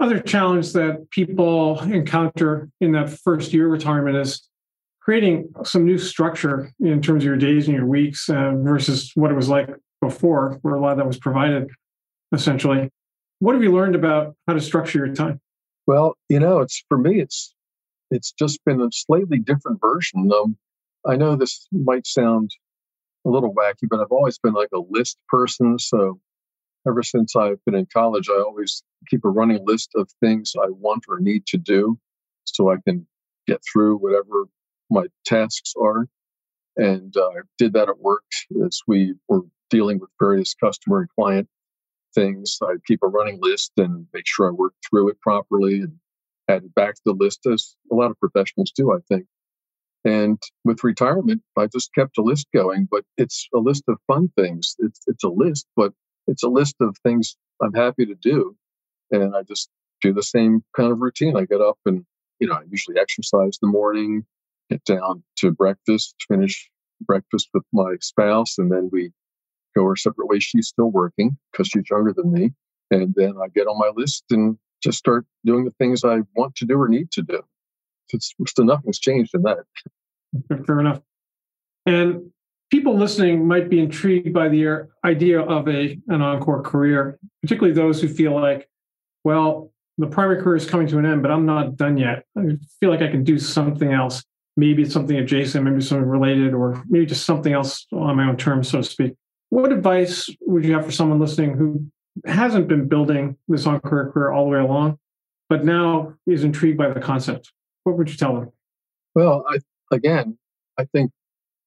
other 0.00 0.18
challenge 0.18 0.72
that 0.72 1.10
people 1.10 1.78
encounter 1.80 2.70
in 2.80 2.92
that 2.92 3.10
first 3.10 3.52
year 3.52 3.68
retirement 3.68 4.16
is 4.16 4.48
creating 5.04 5.52
some 5.64 5.84
new 5.84 5.98
structure 5.98 6.72
in 6.80 7.02
terms 7.02 7.24
of 7.24 7.26
your 7.26 7.36
days 7.36 7.66
and 7.66 7.76
your 7.76 7.86
weeks 7.86 8.28
uh, 8.28 8.52
versus 8.58 9.10
what 9.14 9.30
it 9.30 9.34
was 9.34 9.48
like 9.48 9.68
before, 10.00 10.58
where 10.62 10.74
a 10.74 10.80
lot 10.80 10.92
of 10.92 10.98
that 10.98 11.06
was 11.06 11.18
provided 11.18 11.68
essentially. 12.32 12.88
What 13.40 13.54
have 13.54 13.62
you 13.62 13.72
learned 13.72 13.96
about 13.96 14.36
how 14.46 14.54
to 14.54 14.60
structure 14.60 15.04
your 15.04 15.14
time? 15.14 15.40
Well, 15.86 16.16
you 16.28 16.38
know, 16.38 16.60
it's 16.60 16.84
for 16.88 16.96
me, 16.96 17.20
it's 17.20 17.54
it's 18.10 18.32
just 18.32 18.64
been 18.64 18.80
a 18.80 18.88
slightly 18.92 19.38
different 19.38 19.80
version. 19.80 20.30
Um, 20.32 20.56
I 21.06 21.16
know 21.16 21.34
this 21.34 21.66
might 21.72 22.06
sound 22.06 22.52
a 23.26 23.30
little 23.30 23.52
wacky, 23.52 23.88
but 23.90 24.00
I've 24.00 24.12
always 24.12 24.38
been 24.38 24.52
like 24.52 24.68
a 24.72 24.82
list 24.88 25.18
person. 25.28 25.78
So 25.78 26.20
ever 26.86 27.02
since 27.02 27.34
I've 27.34 27.64
been 27.64 27.74
in 27.74 27.86
college, 27.92 28.28
I 28.28 28.40
always 28.40 28.82
keep 29.08 29.24
a 29.24 29.28
running 29.28 29.64
list 29.64 29.90
of 29.96 30.08
things 30.20 30.52
I 30.56 30.68
want 30.68 31.04
or 31.08 31.18
need 31.18 31.46
to 31.46 31.58
do 31.58 31.98
so 32.44 32.70
I 32.70 32.76
can 32.86 33.06
get 33.48 33.60
through 33.72 33.96
whatever 33.96 34.46
my 34.92 35.06
tasks 35.24 35.74
are. 35.80 36.06
And 36.76 37.14
uh, 37.16 37.28
I 37.28 37.40
did 37.58 37.74
that 37.74 37.88
at 37.88 37.98
work 37.98 38.24
as 38.64 38.80
we 38.86 39.14
were 39.28 39.42
dealing 39.70 39.98
with 39.98 40.10
various 40.18 40.54
customer 40.54 41.00
and 41.00 41.08
client 41.18 41.48
things. 42.14 42.58
I 42.62 42.74
keep 42.86 43.00
a 43.02 43.08
running 43.08 43.38
list 43.40 43.72
and 43.76 44.06
make 44.12 44.26
sure 44.26 44.48
I 44.48 44.52
work 44.52 44.74
through 44.88 45.10
it 45.10 45.20
properly 45.20 45.80
and 45.80 45.98
add 46.48 46.64
it 46.64 46.74
back 46.74 46.94
to 46.94 47.00
the 47.06 47.12
list 47.12 47.46
as 47.50 47.74
a 47.90 47.94
lot 47.94 48.10
of 48.10 48.20
professionals 48.20 48.72
do, 48.74 48.92
I 48.92 48.98
think. 49.08 49.26
And 50.04 50.42
with 50.64 50.82
retirement, 50.82 51.42
I 51.56 51.66
just 51.66 51.94
kept 51.94 52.18
a 52.18 52.22
list 52.22 52.48
going, 52.52 52.88
but 52.90 53.04
it's 53.16 53.48
a 53.54 53.58
list 53.58 53.84
of 53.88 53.98
fun 54.06 54.32
things. 54.36 54.74
It's, 54.80 55.00
it's 55.06 55.24
a 55.24 55.28
list, 55.28 55.66
but 55.76 55.92
it's 56.26 56.42
a 56.42 56.48
list 56.48 56.76
of 56.80 56.96
things 57.04 57.36
I'm 57.62 57.74
happy 57.74 58.06
to 58.06 58.14
do. 58.16 58.56
And 59.10 59.36
I 59.36 59.42
just 59.42 59.68
do 60.00 60.12
the 60.12 60.22
same 60.22 60.64
kind 60.76 60.90
of 60.90 60.98
routine. 60.98 61.36
I 61.36 61.44
get 61.44 61.60
up 61.60 61.78
and, 61.86 62.04
you 62.40 62.48
know, 62.48 62.54
I 62.54 62.62
usually 62.68 62.98
exercise 62.98 63.58
in 63.62 63.68
the 63.68 63.72
morning, 63.72 64.26
get 64.72 64.84
down 64.84 65.22
to 65.36 65.50
breakfast, 65.50 66.14
finish 66.28 66.70
breakfast 67.00 67.48
with 67.52 67.64
my 67.72 67.94
spouse, 68.00 68.58
and 68.58 68.70
then 68.70 68.88
we 68.92 69.10
go 69.76 69.82
our 69.82 69.96
separate 69.96 70.28
ways. 70.28 70.44
She's 70.44 70.68
still 70.68 70.90
working 70.90 71.36
because 71.50 71.68
she's 71.68 71.84
younger 71.90 72.12
than 72.12 72.32
me. 72.32 72.52
And 72.90 73.14
then 73.16 73.34
I 73.42 73.48
get 73.54 73.66
on 73.66 73.78
my 73.78 73.90
list 73.94 74.24
and 74.30 74.56
just 74.82 74.98
start 74.98 75.24
doing 75.44 75.64
the 75.64 75.70
things 75.72 76.04
I 76.04 76.20
want 76.36 76.54
to 76.56 76.66
do 76.66 76.80
or 76.80 76.88
need 76.88 77.10
to 77.12 77.22
do. 77.22 77.42
It's, 78.12 78.34
still 78.46 78.66
nothing's 78.66 78.98
changed 78.98 79.34
in 79.34 79.42
that. 79.42 79.58
Fair 80.66 80.80
enough. 80.80 81.00
And 81.86 82.30
people 82.70 82.96
listening 82.96 83.46
might 83.46 83.70
be 83.70 83.80
intrigued 83.80 84.32
by 84.32 84.48
the 84.48 84.86
idea 85.04 85.40
of 85.40 85.68
a 85.68 85.98
an 86.08 86.20
encore 86.20 86.62
career, 86.62 87.18
particularly 87.40 87.74
those 87.74 88.02
who 88.02 88.08
feel 88.08 88.38
like, 88.38 88.68
well, 89.24 89.72
the 89.98 90.06
primary 90.06 90.42
career 90.42 90.56
is 90.56 90.68
coming 90.68 90.86
to 90.88 90.98
an 90.98 91.06
end, 91.06 91.22
but 91.22 91.30
I'm 91.30 91.46
not 91.46 91.76
done 91.76 91.96
yet. 91.96 92.24
I 92.36 92.42
feel 92.80 92.90
like 92.90 93.02
I 93.02 93.08
can 93.08 93.24
do 93.24 93.38
something 93.38 93.92
else. 93.92 94.22
Maybe 94.56 94.82
it's 94.82 94.92
something 94.92 95.16
adjacent, 95.16 95.64
maybe 95.64 95.80
something 95.80 96.06
related, 96.06 96.52
or 96.52 96.82
maybe 96.88 97.06
just 97.06 97.24
something 97.24 97.52
else 97.52 97.86
on 97.92 98.16
my 98.16 98.28
own 98.28 98.36
terms, 98.36 98.68
so 98.68 98.78
to 98.78 98.84
speak. 98.84 99.14
What 99.48 99.72
advice 99.72 100.28
would 100.42 100.64
you 100.64 100.74
have 100.74 100.84
for 100.84 100.92
someone 100.92 101.18
listening 101.18 101.56
who 101.56 101.86
hasn't 102.26 102.68
been 102.68 102.88
building 102.88 103.36
this 103.48 103.66
encore 103.66 104.12
career 104.12 104.30
all 104.30 104.44
the 104.44 104.50
way 104.50 104.58
along, 104.58 104.98
but 105.48 105.64
now 105.64 106.14
is 106.26 106.44
intrigued 106.44 106.78
by 106.78 106.90
the 106.90 107.00
concept? 107.00 107.52
What 107.84 107.96
would 107.96 108.10
you 108.10 108.16
tell 108.16 108.34
them? 108.34 108.50
Well, 109.14 109.44
I, 109.48 109.58
again, 109.90 110.38
I 110.78 110.84
think 110.84 111.10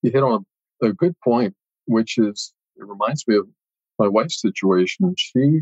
you 0.01 0.12
hit 0.12 0.24
on 0.24 0.46
a 0.82 0.94
good 0.94 1.15
point, 1.24 1.56
which 1.86 2.18
is 2.18 2.54
it 2.77 2.86
reminds 2.86 3.27
me 3.27 3.38
of 3.38 3.48
my 4.00 4.08
wife's 4.08 4.42
situation. 4.42 5.13
She 5.18 5.62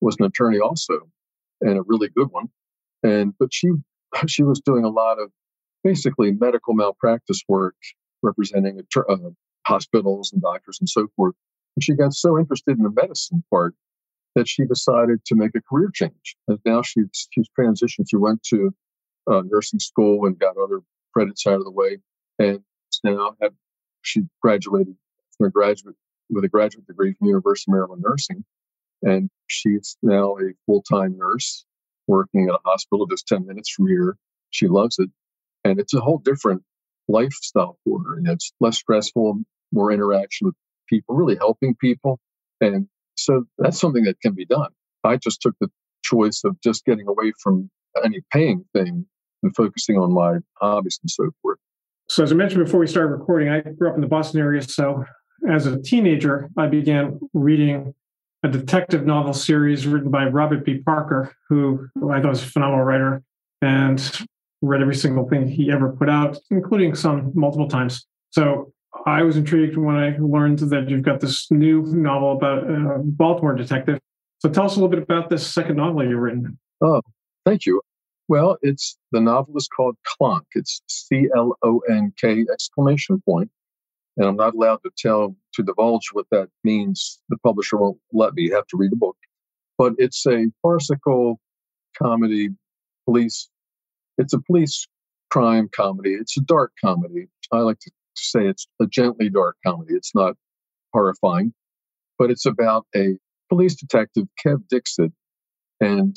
was 0.00 0.16
an 0.18 0.26
attorney 0.26 0.58
also, 0.58 1.00
and 1.60 1.78
a 1.78 1.82
really 1.82 2.08
good 2.08 2.28
one. 2.30 2.48
And 3.02 3.34
but 3.38 3.52
she 3.52 3.70
she 4.26 4.42
was 4.42 4.60
doing 4.60 4.84
a 4.84 4.88
lot 4.88 5.18
of 5.18 5.30
basically 5.84 6.32
medical 6.32 6.74
malpractice 6.74 7.42
work, 7.48 7.76
representing 8.22 8.80
uh, 8.96 9.16
hospitals 9.66 10.32
and 10.32 10.42
doctors 10.42 10.78
and 10.80 10.88
so 10.88 11.06
forth. 11.14 11.34
And 11.76 11.84
she 11.84 11.94
got 11.94 12.14
so 12.14 12.38
interested 12.38 12.76
in 12.76 12.82
the 12.82 12.90
medicine 12.90 13.44
part 13.50 13.74
that 14.34 14.48
she 14.48 14.64
decided 14.64 15.24
to 15.26 15.36
make 15.36 15.54
a 15.54 15.60
career 15.60 15.90
change. 15.94 16.36
And 16.48 16.58
now 16.64 16.82
she's 16.82 17.28
she's 17.30 17.48
transitioned. 17.58 18.06
She 18.08 18.16
went 18.16 18.42
to 18.44 18.74
uh, 19.30 19.42
nursing 19.44 19.80
school 19.80 20.26
and 20.26 20.38
got 20.38 20.56
other 20.56 20.80
credits 21.12 21.46
out 21.46 21.54
of 21.54 21.64
the 21.64 21.70
way, 21.70 21.98
and 22.38 22.60
now 23.04 23.36
have 23.40 23.52
she 24.02 24.22
graduated 24.42 24.96
from 25.36 25.48
a 25.48 25.50
graduate 25.50 25.96
with 26.30 26.44
a 26.44 26.48
graduate 26.48 26.86
degree 26.86 27.14
from 27.14 27.28
University 27.28 27.70
of 27.70 27.74
Maryland 27.74 28.04
Nursing, 28.06 28.44
And 29.02 29.30
she's 29.46 29.96
now 30.02 30.36
a 30.38 30.52
full 30.66 30.82
time 30.82 31.16
nurse 31.18 31.64
working 32.06 32.48
at 32.48 32.54
a 32.54 32.60
hospital 32.64 33.06
just 33.06 33.26
10 33.28 33.46
minutes 33.46 33.70
from 33.70 33.86
here. 33.86 34.16
She 34.50 34.68
loves 34.68 34.98
it. 34.98 35.10
And 35.64 35.80
it's 35.80 35.94
a 35.94 36.00
whole 36.00 36.18
different 36.18 36.62
lifestyle 37.08 37.78
for 37.84 38.02
her. 38.04 38.16
And 38.16 38.28
it's 38.28 38.52
less 38.60 38.78
stressful, 38.78 39.40
more 39.72 39.92
interaction 39.92 40.46
with 40.46 40.54
people, 40.88 41.14
really 41.14 41.36
helping 41.36 41.74
people. 41.74 42.18
And 42.60 42.86
so 43.16 43.44
that's 43.58 43.80
something 43.80 44.04
that 44.04 44.20
can 44.20 44.34
be 44.34 44.46
done. 44.46 44.70
I 45.02 45.16
just 45.16 45.40
took 45.40 45.54
the 45.60 45.68
choice 46.02 46.42
of 46.44 46.60
just 46.62 46.84
getting 46.84 47.08
away 47.08 47.32
from 47.42 47.70
any 48.04 48.20
paying 48.32 48.64
thing 48.74 49.06
and 49.42 49.54
focusing 49.56 49.96
on 49.98 50.12
my 50.12 50.38
hobbies 50.54 50.98
and 51.02 51.10
so 51.10 51.30
forth. 51.42 51.58
So, 52.08 52.22
as 52.22 52.32
I 52.32 52.34
mentioned 52.34 52.64
before 52.64 52.80
we 52.80 52.86
started 52.86 53.10
recording, 53.10 53.48
I 53.48 53.60
grew 53.60 53.88
up 53.88 53.94
in 53.94 54.00
the 54.00 54.06
Boston 54.06 54.40
area. 54.40 54.62
So, 54.62 55.04
as 55.48 55.66
a 55.66 55.80
teenager, 55.80 56.50
I 56.56 56.66
began 56.66 57.18
reading 57.32 57.94
a 58.42 58.48
detective 58.48 59.06
novel 59.06 59.32
series 59.32 59.86
written 59.86 60.10
by 60.10 60.26
Robert 60.26 60.64
B. 60.64 60.78
Parker, 60.78 61.34
who 61.48 61.88
I 62.10 62.20
thought 62.20 62.28
was 62.28 62.42
a 62.42 62.46
phenomenal 62.46 62.84
writer 62.84 63.22
and 63.62 64.26
read 64.62 64.80
every 64.80 64.94
single 64.94 65.28
thing 65.28 65.46
he 65.48 65.70
ever 65.70 65.90
put 65.92 66.08
out, 66.08 66.38
including 66.50 66.94
some 66.94 67.32
multiple 67.34 67.68
times. 67.68 68.06
So 68.30 68.72
I 69.06 69.22
was 69.22 69.36
intrigued 69.36 69.76
when 69.76 69.96
I 69.96 70.16
learned 70.18 70.60
that 70.60 70.88
you've 70.88 71.02
got 71.02 71.20
this 71.20 71.50
new 71.50 71.82
novel 71.82 72.32
about 72.32 72.64
a 72.70 73.00
Baltimore 73.02 73.54
detective. 73.54 73.98
So 74.38 74.48
tell 74.48 74.64
us 74.66 74.72
a 74.72 74.74
little 74.76 74.88
bit 74.88 75.02
about 75.02 75.30
this 75.30 75.46
second 75.46 75.76
novel 75.76 76.04
you've 76.08 76.18
written. 76.20 76.58
Oh, 76.80 77.02
thank 77.44 77.66
you. 77.66 77.80
Well, 78.28 78.56
it's 78.62 78.96
the 79.12 79.20
novel 79.20 79.56
is 79.56 79.68
called 79.68 79.96
Clonk. 80.06 80.42
It's 80.54 80.80
C 80.86 81.28
L 81.36 81.56
O 81.62 81.80
N 81.90 82.12
K 82.18 82.44
exclamation 82.52 83.20
point. 83.26 83.50
and 84.16 84.26
I'm 84.26 84.36
not 84.36 84.54
allowed 84.54 84.80
to 84.84 84.90
tell 84.96 85.36
to 85.54 85.62
divulge 85.62 86.08
what 86.12 86.26
that 86.30 86.48
means. 86.62 87.20
The 87.28 87.36
publisher 87.38 87.76
won't 87.76 87.98
let 88.12 88.34
me. 88.34 88.44
You 88.44 88.54
have 88.54 88.66
to 88.68 88.76
read 88.76 88.92
the 88.92 88.96
book, 88.96 89.16
but 89.78 89.94
it's 89.98 90.24
a 90.26 90.46
farcical 90.62 91.38
comedy, 92.00 92.50
police. 93.06 93.48
It's 94.18 94.32
a 94.32 94.40
police 94.40 94.86
crime 95.30 95.68
comedy. 95.74 96.14
It's 96.14 96.36
a 96.36 96.42
dark 96.42 96.72
comedy. 96.82 97.26
I 97.52 97.58
like 97.58 97.80
to 97.80 97.90
say 98.14 98.46
it's 98.46 98.66
a 98.80 98.86
gently 98.86 99.28
dark 99.28 99.56
comedy. 99.66 99.94
It's 99.94 100.14
not 100.14 100.36
horrifying, 100.92 101.52
but 102.18 102.30
it's 102.30 102.46
about 102.46 102.86
a 102.94 103.16
police 103.48 103.74
detective, 103.74 104.24
Kev 104.44 104.66
Dixit, 104.68 105.12
and 105.80 106.16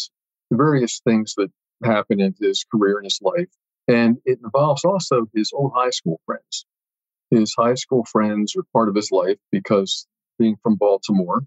the 0.50 0.58
various 0.58 1.02
things 1.08 1.34
that 1.38 1.50
happen 1.84 2.22
in 2.22 2.36
his 2.40 2.66
career 2.72 2.98
and 2.98 3.06
his 3.06 3.20
life. 3.22 3.50
And 3.88 4.18
it 4.26 4.40
involves 4.44 4.84
also 4.84 5.28
his 5.34 5.52
old 5.54 5.72
high 5.76 5.92
school 5.92 6.20
friends. 6.26 6.66
His 7.32 7.54
high 7.58 7.76
school 7.76 8.06
friends 8.06 8.56
are 8.56 8.64
part 8.74 8.90
of 8.90 8.96
his 8.96 9.12
life 9.12 9.38
because 9.52 10.08
being 10.40 10.58
from 10.62 10.76
Baltimore, 10.76 11.42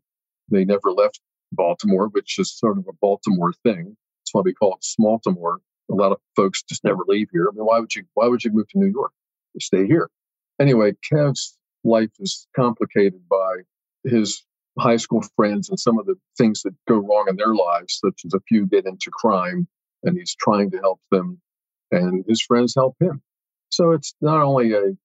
they 0.50 0.64
never 0.64 0.90
left 0.92 1.20
Baltimore, 1.52 2.08
which 2.08 2.38
is 2.38 2.56
sort 2.56 2.78
of 2.78 2.86
a 2.88 2.92
Baltimore 3.00 3.52
thing. 3.62 3.96
That's 4.20 4.32
why 4.32 4.42
we 4.42 4.54
call 4.54 4.76
it 4.76 4.84
Smaltimore. 4.84 5.58
A 5.90 5.94
lot 5.94 6.12
of 6.12 6.18
folks 6.36 6.62
just 6.62 6.84
never 6.84 7.02
leave 7.08 7.28
here. 7.32 7.48
I 7.50 7.54
mean, 7.54 7.64
why 7.64 7.78
would 7.80 7.94
you 7.94 8.04
why 8.14 8.28
would 8.28 8.44
you 8.44 8.52
move 8.52 8.68
to 8.68 8.78
New 8.78 8.90
York? 8.90 9.12
Stay 9.60 9.86
here. 9.86 10.08
Anyway, 10.60 10.92
Kev's 11.10 11.56
life 11.84 12.10
is 12.20 12.46
complicated 12.54 13.20
by 13.28 13.62
his 14.04 14.44
high 14.78 14.96
school 14.96 15.22
friends 15.36 15.68
and 15.68 15.78
some 15.78 15.98
of 15.98 16.06
the 16.06 16.14
things 16.38 16.62
that 16.62 16.74
go 16.88 16.96
wrong 16.96 17.26
in 17.28 17.36
their 17.36 17.54
lives, 17.54 17.98
such 18.04 18.22
as 18.24 18.34
a 18.34 18.40
few 18.48 18.66
get 18.66 18.86
into 18.86 19.10
crime, 19.10 19.66
and 20.04 20.16
he's 20.16 20.34
trying 20.38 20.70
to 20.70 20.78
help 20.78 21.00
them, 21.10 21.40
and 21.90 22.24
his 22.28 22.40
friends 22.40 22.74
help 22.74 22.96
him. 23.00 23.20
So 23.70 23.92
it's 23.92 24.14
not 24.20 24.42
only 24.42 24.72
a 24.72 24.96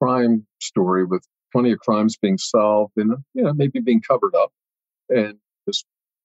crime 0.00 0.46
story 0.60 1.04
with 1.04 1.26
plenty 1.52 1.72
of 1.72 1.78
crimes 1.78 2.16
being 2.16 2.38
solved 2.38 2.92
and 2.96 3.12
you 3.34 3.42
know 3.42 3.52
maybe 3.52 3.80
being 3.80 4.00
covered 4.00 4.34
up, 4.34 4.52
and 5.08 5.38
just 5.68 5.84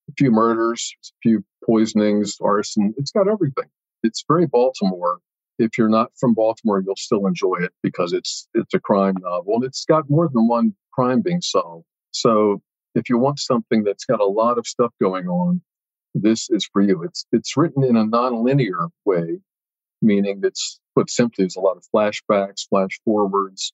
a 0.09 0.13
few 0.17 0.31
murders, 0.31 0.93
a 1.03 1.07
few 1.21 1.43
poisonings, 1.65 2.37
arson. 2.41 2.93
It's 2.97 3.11
got 3.11 3.27
everything. 3.27 3.69
It's 4.03 4.23
very 4.27 4.47
Baltimore. 4.47 5.19
If 5.57 5.77
you're 5.77 5.89
not 5.89 6.11
from 6.17 6.33
Baltimore, 6.33 6.81
you'll 6.85 6.95
still 6.95 7.25
enjoy 7.27 7.57
it 7.61 7.71
because 7.83 8.13
it's 8.13 8.47
it's 8.53 8.73
a 8.73 8.79
crime 8.79 9.15
novel 9.21 9.55
and 9.55 9.63
it's 9.65 9.85
got 9.85 10.09
more 10.09 10.29
than 10.31 10.47
one 10.47 10.73
crime 10.93 11.21
being 11.21 11.41
solved. 11.41 11.85
So 12.11 12.61
if 12.95 13.09
you 13.09 13.17
want 13.17 13.39
something 13.39 13.83
that's 13.83 14.05
got 14.05 14.21
a 14.21 14.25
lot 14.25 14.57
of 14.57 14.65
stuff 14.65 14.91
going 15.01 15.27
on, 15.27 15.61
this 16.15 16.49
is 16.49 16.67
for 16.71 16.81
you. 16.81 17.03
It's 17.03 17.25
it's 17.31 17.57
written 17.57 17.83
in 17.83 17.97
a 17.97 18.05
nonlinear 18.05 18.89
way, 19.05 19.39
meaning 20.01 20.41
it's 20.43 20.79
put 20.95 21.09
simply, 21.09 21.43
there's 21.43 21.55
a 21.55 21.61
lot 21.61 21.77
of 21.77 21.83
flashbacks, 21.93 22.67
flash 22.69 22.99
forwards, 23.05 23.73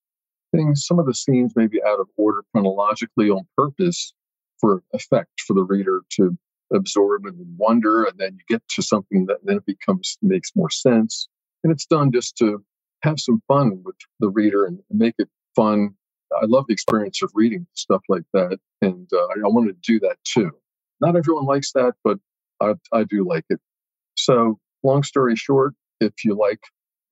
things. 0.55 0.85
Some 0.85 0.99
of 0.99 1.05
the 1.05 1.13
scenes 1.13 1.53
may 1.55 1.67
be 1.67 1.81
out 1.83 1.99
of 1.99 2.07
order 2.17 2.43
chronologically 2.51 3.29
on 3.29 3.47
purpose 3.57 4.13
for 4.59 4.81
effect 4.93 5.41
for 5.45 5.53
the 5.53 5.63
reader 5.63 6.01
to 6.11 6.37
absorb 6.73 7.25
and 7.25 7.35
wonder, 7.57 8.03
and 8.03 8.17
then 8.17 8.37
you 8.37 8.55
get 8.55 8.67
to 8.69 8.81
something 8.81 9.25
that 9.27 9.37
then 9.43 9.57
it 9.57 9.65
becomes 9.65 10.17
makes 10.21 10.51
more 10.55 10.69
sense. 10.69 11.27
And 11.63 11.71
it's 11.71 11.85
done 11.85 12.11
just 12.11 12.37
to 12.37 12.63
have 13.01 13.19
some 13.19 13.41
fun 13.47 13.81
with 13.83 13.95
the 14.19 14.29
reader 14.29 14.65
and 14.65 14.79
make 14.89 15.15
it 15.17 15.29
fun. 15.55 15.95
I 16.33 16.45
love 16.45 16.65
the 16.67 16.73
experience 16.73 17.21
of 17.21 17.31
reading 17.33 17.67
stuff 17.73 18.01
like 18.09 18.25
that, 18.33 18.59
and 18.81 19.07
uh, 19.13 19.17
I 19.17 19.47
want 19.47 19.67
to 19.67 19.91
do 19.93 19.99
that 20.01 20.17
too. 20.23 20.51
Not 21.01 21.15
everyone 21.15 21.45
likes 21.45 21.71
that, 21.73 21.93
but 22.03 22.17
I, 22.61 22.73
I 22.91 23.03
do 23.03 23.27
like 23.27 23.45
it. 23.49 23.59
So, 24.15 24.59
long 24.83 25.03
story 25.03 25.35
short, 25.35 25.73
if 25.99 26.13
you 26.23 26.35
like 26.35 26.61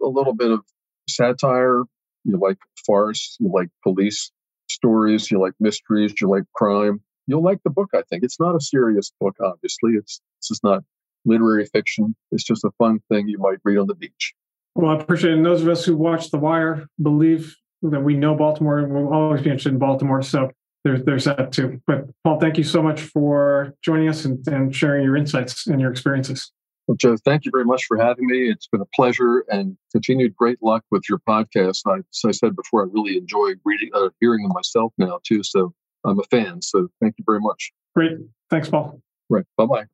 a 0.02 0.08
little 0.08 0.34
bit 0.34 0.52
of 0.52 0.62
satire, 1.10 1.84
you 2.24 2.38
like 2.38 2.58
farce, 2.86 3.38
you 3.40 3.52
like 3.54 3.70
police 3.84 4.32
stories, 4.70 5.30
you 5.30 5.40
like 5.40 5.54
mysteries, 5.60 6.14
you 6.20 6.30
like 6.30 6.44
crime, 6.56 7.02
you'll 7.28 7.44
like 7.44 7.60
the 7.64 7.70
book, 7.70 7.90
I 7.94 8.02
think. 8.10 8.24
It's 8.24 8.40
not 8.40 8.56
a 8.56 8.62
serious 8.62 9.12
book, 9.20 9.36
obviously. 9.42 9.94
It's 9.94 10.22
this 10.42 10.52
is 10.52 10.60
not 10.64 10.84
literary 11.26 11.66
fiction. 11.66 12.16
It's 12.32 12.44
just 12.44 12.64
a 12.64 12.72
fun 12.78 13.00
thing 13.10 13.28
you 13.28 13.38
might 13.38 13.60
read 13.64 13.78
on 13.78 13.88
the 13.88 13.96
beach. 13.96 14.34
Well, 14.76 14.92
I 14.92 15.02
appreciate 15.02 15.32
it. 15.32 15.38
And 15.38 15.46
those 15.46 15.62
of 15.62 15.68
us 15.68 15.86
who 15.86 15.96
watch 15.96 16.32
The 16.32 16.40
Wire 16.40 16.88
believe 17.02 17.56
that 17.84 18.02
we 18.02 18.16
know 18.16 18.36
Baltimore 18.36 18.80
and 18.80 18.94
we'll 18.94 19.14
always 19.14 19.42
be 19.42 19.50
interested 19.50 19.74
in 19.74 19.80
Baltimore. 19.80 20.22
So 20.22 20.50
there's 20.84 21.04
there's 21.04 21.26
that 21.26 21.52
too. 21.52 21.82
But 21.86 22.06
Paul, 22.24 22.40
thank 22.40 22.58
you 22.58 22.64
so 22.64 22.82
much 22.82 23.02
for 23.02 23.74
joining 23.84 24.10
us 24.10 24.26
and, 24.26 24.46
and 24.48 24.76
sharing 24.76 25.04
your 25.04 25.16
insights 25.16 25.68
and 25.68 25.80
your 25.80 25.92
experiences. 25.92 26.52
Well, 26.88 26.98
Joe, 26.98 27.16
thank 27.24 27.46
you 27.46 27.52
very 27.52 27.64
much 27.64 27.86
for 27.86 27.98
having 27.98 28.28
me. 28.28 28.50
It's 28.50 28.68
been 28.68 28.82
a 28.82 28.86
pleasure 28.94 29.46
and 29.48 29.78
continued 29.94 30.36
great 30.36 30.62
luck 30.62 30.84
with 30.92 31.04
your 31.08 31.20
podcast. 31.20 31.82
I, 31.88 32.00
as 32.00 32.22
I 32.26 32.32
said 32.32 32.58
before, 32.58 32.84
I 32.84 32.88
really 32.92 33.16
enjoy 33.16 33.52
reading, 33.64 33.90
uh, 33.94 34.10
hearing 34.20 34.44
them 34.44 34.52
myself 34.54 34.92
now 34.98 35.20
too. 35.24 35.44
So 35.44 35.74
I'm 36.06 36.20
a 36.20 36.24
fan. 36.24 36.62
So 36.62 36.90
thank 37.02 37.16
you 37.18 37.24
very 37.26 37.40
much. 37.40 37.72
Great. 37.96 38.18
Thanks, 38.50 38.70
Paul. 38.70 39.02
Right. 39.30 39.46
Bye 39.58 39.66
bye. 39.66 39.86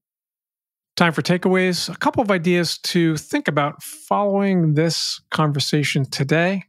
Time 0.96 1.14
for 1.14 1.22
takeaways. 1.22 1.94
A 1.94 1.98
couple 1.98 2.22
of 2.22 2.30
ideas 2.30 2.78
to 2.80 3.16
think 3.16 3.48
about 3.48 3.82
following 3.82 4.74
this 4.74 5.22
conversation 5.32 6.04
today. 6.04 6.64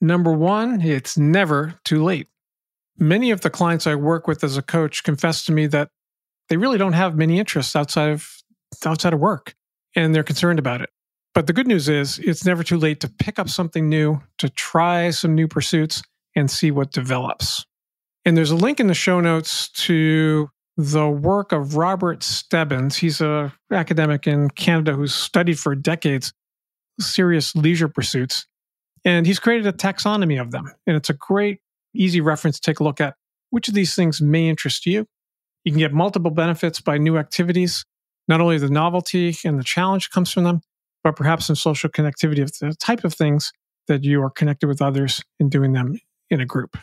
Number 0.00 0.32
one, 0.32 0.80
it's 0.80 1.18
never 1.18 1.74
too 1.84 2.02
late. 2.02 2.28
Many 2.98 3.30
of 3.30 3.42
the 3.42 3.50
clients 3.50 3.86
I 3.86 3.94
work 3.94 4.26
with 4.26 4.42
as 4.42 4.56
a 4.56 4.62
coach 4.62 5.04
confess 5.04 5.44
to 5.46 5.52
me 5.52 5.66
that 5.66 5.90
they 6.48 6.56
really 6.56 6.78
don't 6.78 6.94
have 6.94 7.16
many 7.16 7.38
interests 7.38 7.76
outside 7.76 8.10
of 8.10 8.42
outside 8.84 9.12
of 9.12 9.20
work 9.20 9.54
and 9.94 10.14
they're 10.14 10.22
concerned 10.22 10.58
about 10.58 10.80
it. 10.80 10.90
But 11.34 11.46
the 11.46 11.52
good 11.52 11.66
news 11.66 11.88
is 11.88 12.18
it's 12.20 12.46
never 12.46 12.62
too 12.62 12.78
late 12.78 13.00
to 13.00 13.08
pick 13.08 13.38
up 13.38 13.48
something 13.50 13.88
new, 13.88 14.22
to 14.38 14.48
try 14.48 15.10
some 15.10 15.34
new 15.34 15.48
pursuits 15.48 16.02
and 16.34 16.50
see 16.50 16.70
what 16.70 16.92
develops. 16.92 17.66
And 18.26 18.36
there's 18.36 18.50
a 18.50 18.56
link 18.56 18.80
in 18.80 18.88
the 18.88 18.94
show 18.94 19.20
notes 19.20 19.68
to 19.68 20.50
the 20.76 21.08
work 21.08 21.52
of 21.52 21.76
Robert 21.76 22.24
Stebbins. 22.24 22.96
He's 22.96 23.20
an 23.20 23.52
academic 23.70 24.26
in 24.26 24.50
Canada 24.50 24.94
who's 24.94 25.14
studied 25.14 25.60
for 25.60 25.76
decades 25.76 26.32
serious 27.00 27.54
leisure 27.54 27.88
pursuits. 27.88 28.46
And 29.04 29.26
he's 29.26 29.38
created 29.38 29.68
a 29.68 29.72
taxonomy 29.72 30.40
of 30.40 30.50
them. 30.50 30.72
And 30.88 30.96
it's 30.96 31.08
a 31.08 31.14
great, 31.14 31.60
easy 31.94 32.20
reference 32.20 32.58
to 32.58 32.68
take 32.68 32.80
a 32.80 32.84
look 32.84 33.00
at 33.00 33.14
which 33.50 33.68
of 33.68 33.74
these 33.74 33.94
things 33.94 34.20
may 34.20 34.48
interest 34.48 34.86
you. 34.86 35.06
You 35.64 35.70
can 35.70 35.78
get 35.78 35.92
multiple 35.92 36.32
benefits 36.32 36.80
by 36.80 36.98
new 36.98 37.16
activities 37.18 37.84
not 38.28 38.40
only 38.40 38.58
the 38.58 38.68
novelty 38.68 39.36
and 39.44 39.56
the 39.56 39.64
challenge 39.64 40.10
comes 40.10 40.32
from 40.32 40.42
them, 40.42 40.62
but 41.04 41.14
perhaps 41.14 41.46
some 41.46 41.54
social 41.54 41.88
connectivity 41.88 42.42
of 42.42 42.50
the 42.58 42.74
type 42.74 43.04
of 43.04 43.14
things 43.14 43.52
that 43.86 44.02
you 44.02 44.20
are 44.20 44.30
connected 44.30 44.66
with 44.66 44.82
others 44.82 45.22
in 45.38 45.48
doing 45.48 45.72
them 45.72 46.00
in 46.28 46.40
a 46.40 46.46
group. 46.46 46.76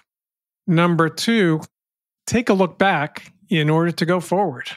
Number 0.68 1.10
two, 1.10 1.62
take 2.28 2.50
a 2.50 2.54
look 2.54 2.78
back 2.78 3.34
in 3.50 3.70
order 3.70 3.92
to 3.92 4.06
go 4.06 4.20
forward. 4.20 4.70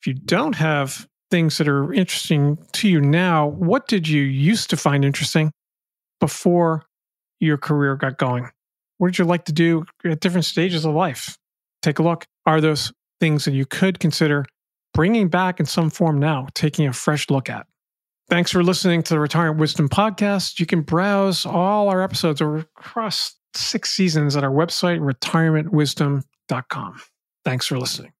If 0.00 0.06
you 0.06 0.14
don't 0.14 0.54
have 0.54 1.06
things 1.30 1.58
that 1.58 1.68
are 1.68 1.92
interesting 1.92 2.58
to 2.72 2.88
you 2.88 3.00
now, 3.00 3.46
what 3.46 3.88
did 3.88 4.08
you 4.08 4.22
used 4.22 4.70
to 4.70 4.76
find 4.76 5.04
interesting 5.04 5.52
before 6.20 6.84
your 7.40 7.58
career 7.58 7.96
got 7.96 8.18
going? 8.18 8.48
What 8.98 9.08
did 9.08 9.18
you 9.18 9.24
like 9.24 9.44
to 9.44 9.52
do 9.52 9.84
at 10.04 10.20
different 10.20 10.46
stages 10.46 10.84
of 10.84 10.94
life? 10.94 11.36
Take 11.82 11.98
a 11.98 12.02
look. 12.02 12.24
Are 12.46 12.60
those 12.60 12.92
things 13.20 13.44
that 13.44 13.52
you 13.52 13.66
could 13.66 14.00
consider 14.00 14.44
bringing 14.94 15.28
back 15.28 15.60
in 15.60 15.66
some 15.66 15.90
form 15.90 16.18
now, 16.18 16.48
taking 16.54 16.86
a 16.86 16.92
fresh 16.92 17.30
look 17.30 17.48
at. 17.48 17.66
Thanks 18.28 18.50
for 18.50 18.62
listening 18.62 19.02
to 19.04 19.14
the 19.14 19.20
Retirement 19.20 19.60
Wisdom 19.60 19.88
Podcast. 19.88 20.58
You 20.58 20.66
can 20.66 20.82
browse 20.82 21.46
all 21.46 21.88
our 21.88 22.02
episodes 22.02 22.40
across 22.40 23.37
six 23.54 23.90
seasons 23.90 24.36
at 24.36 24.44
our 24.44 24.50
website, 24.50 25.00
retirementwisdom.com. 25.00 27.00
Thanks 27.44 27.66
for 27.66 27.78
listening. 27.78 28.12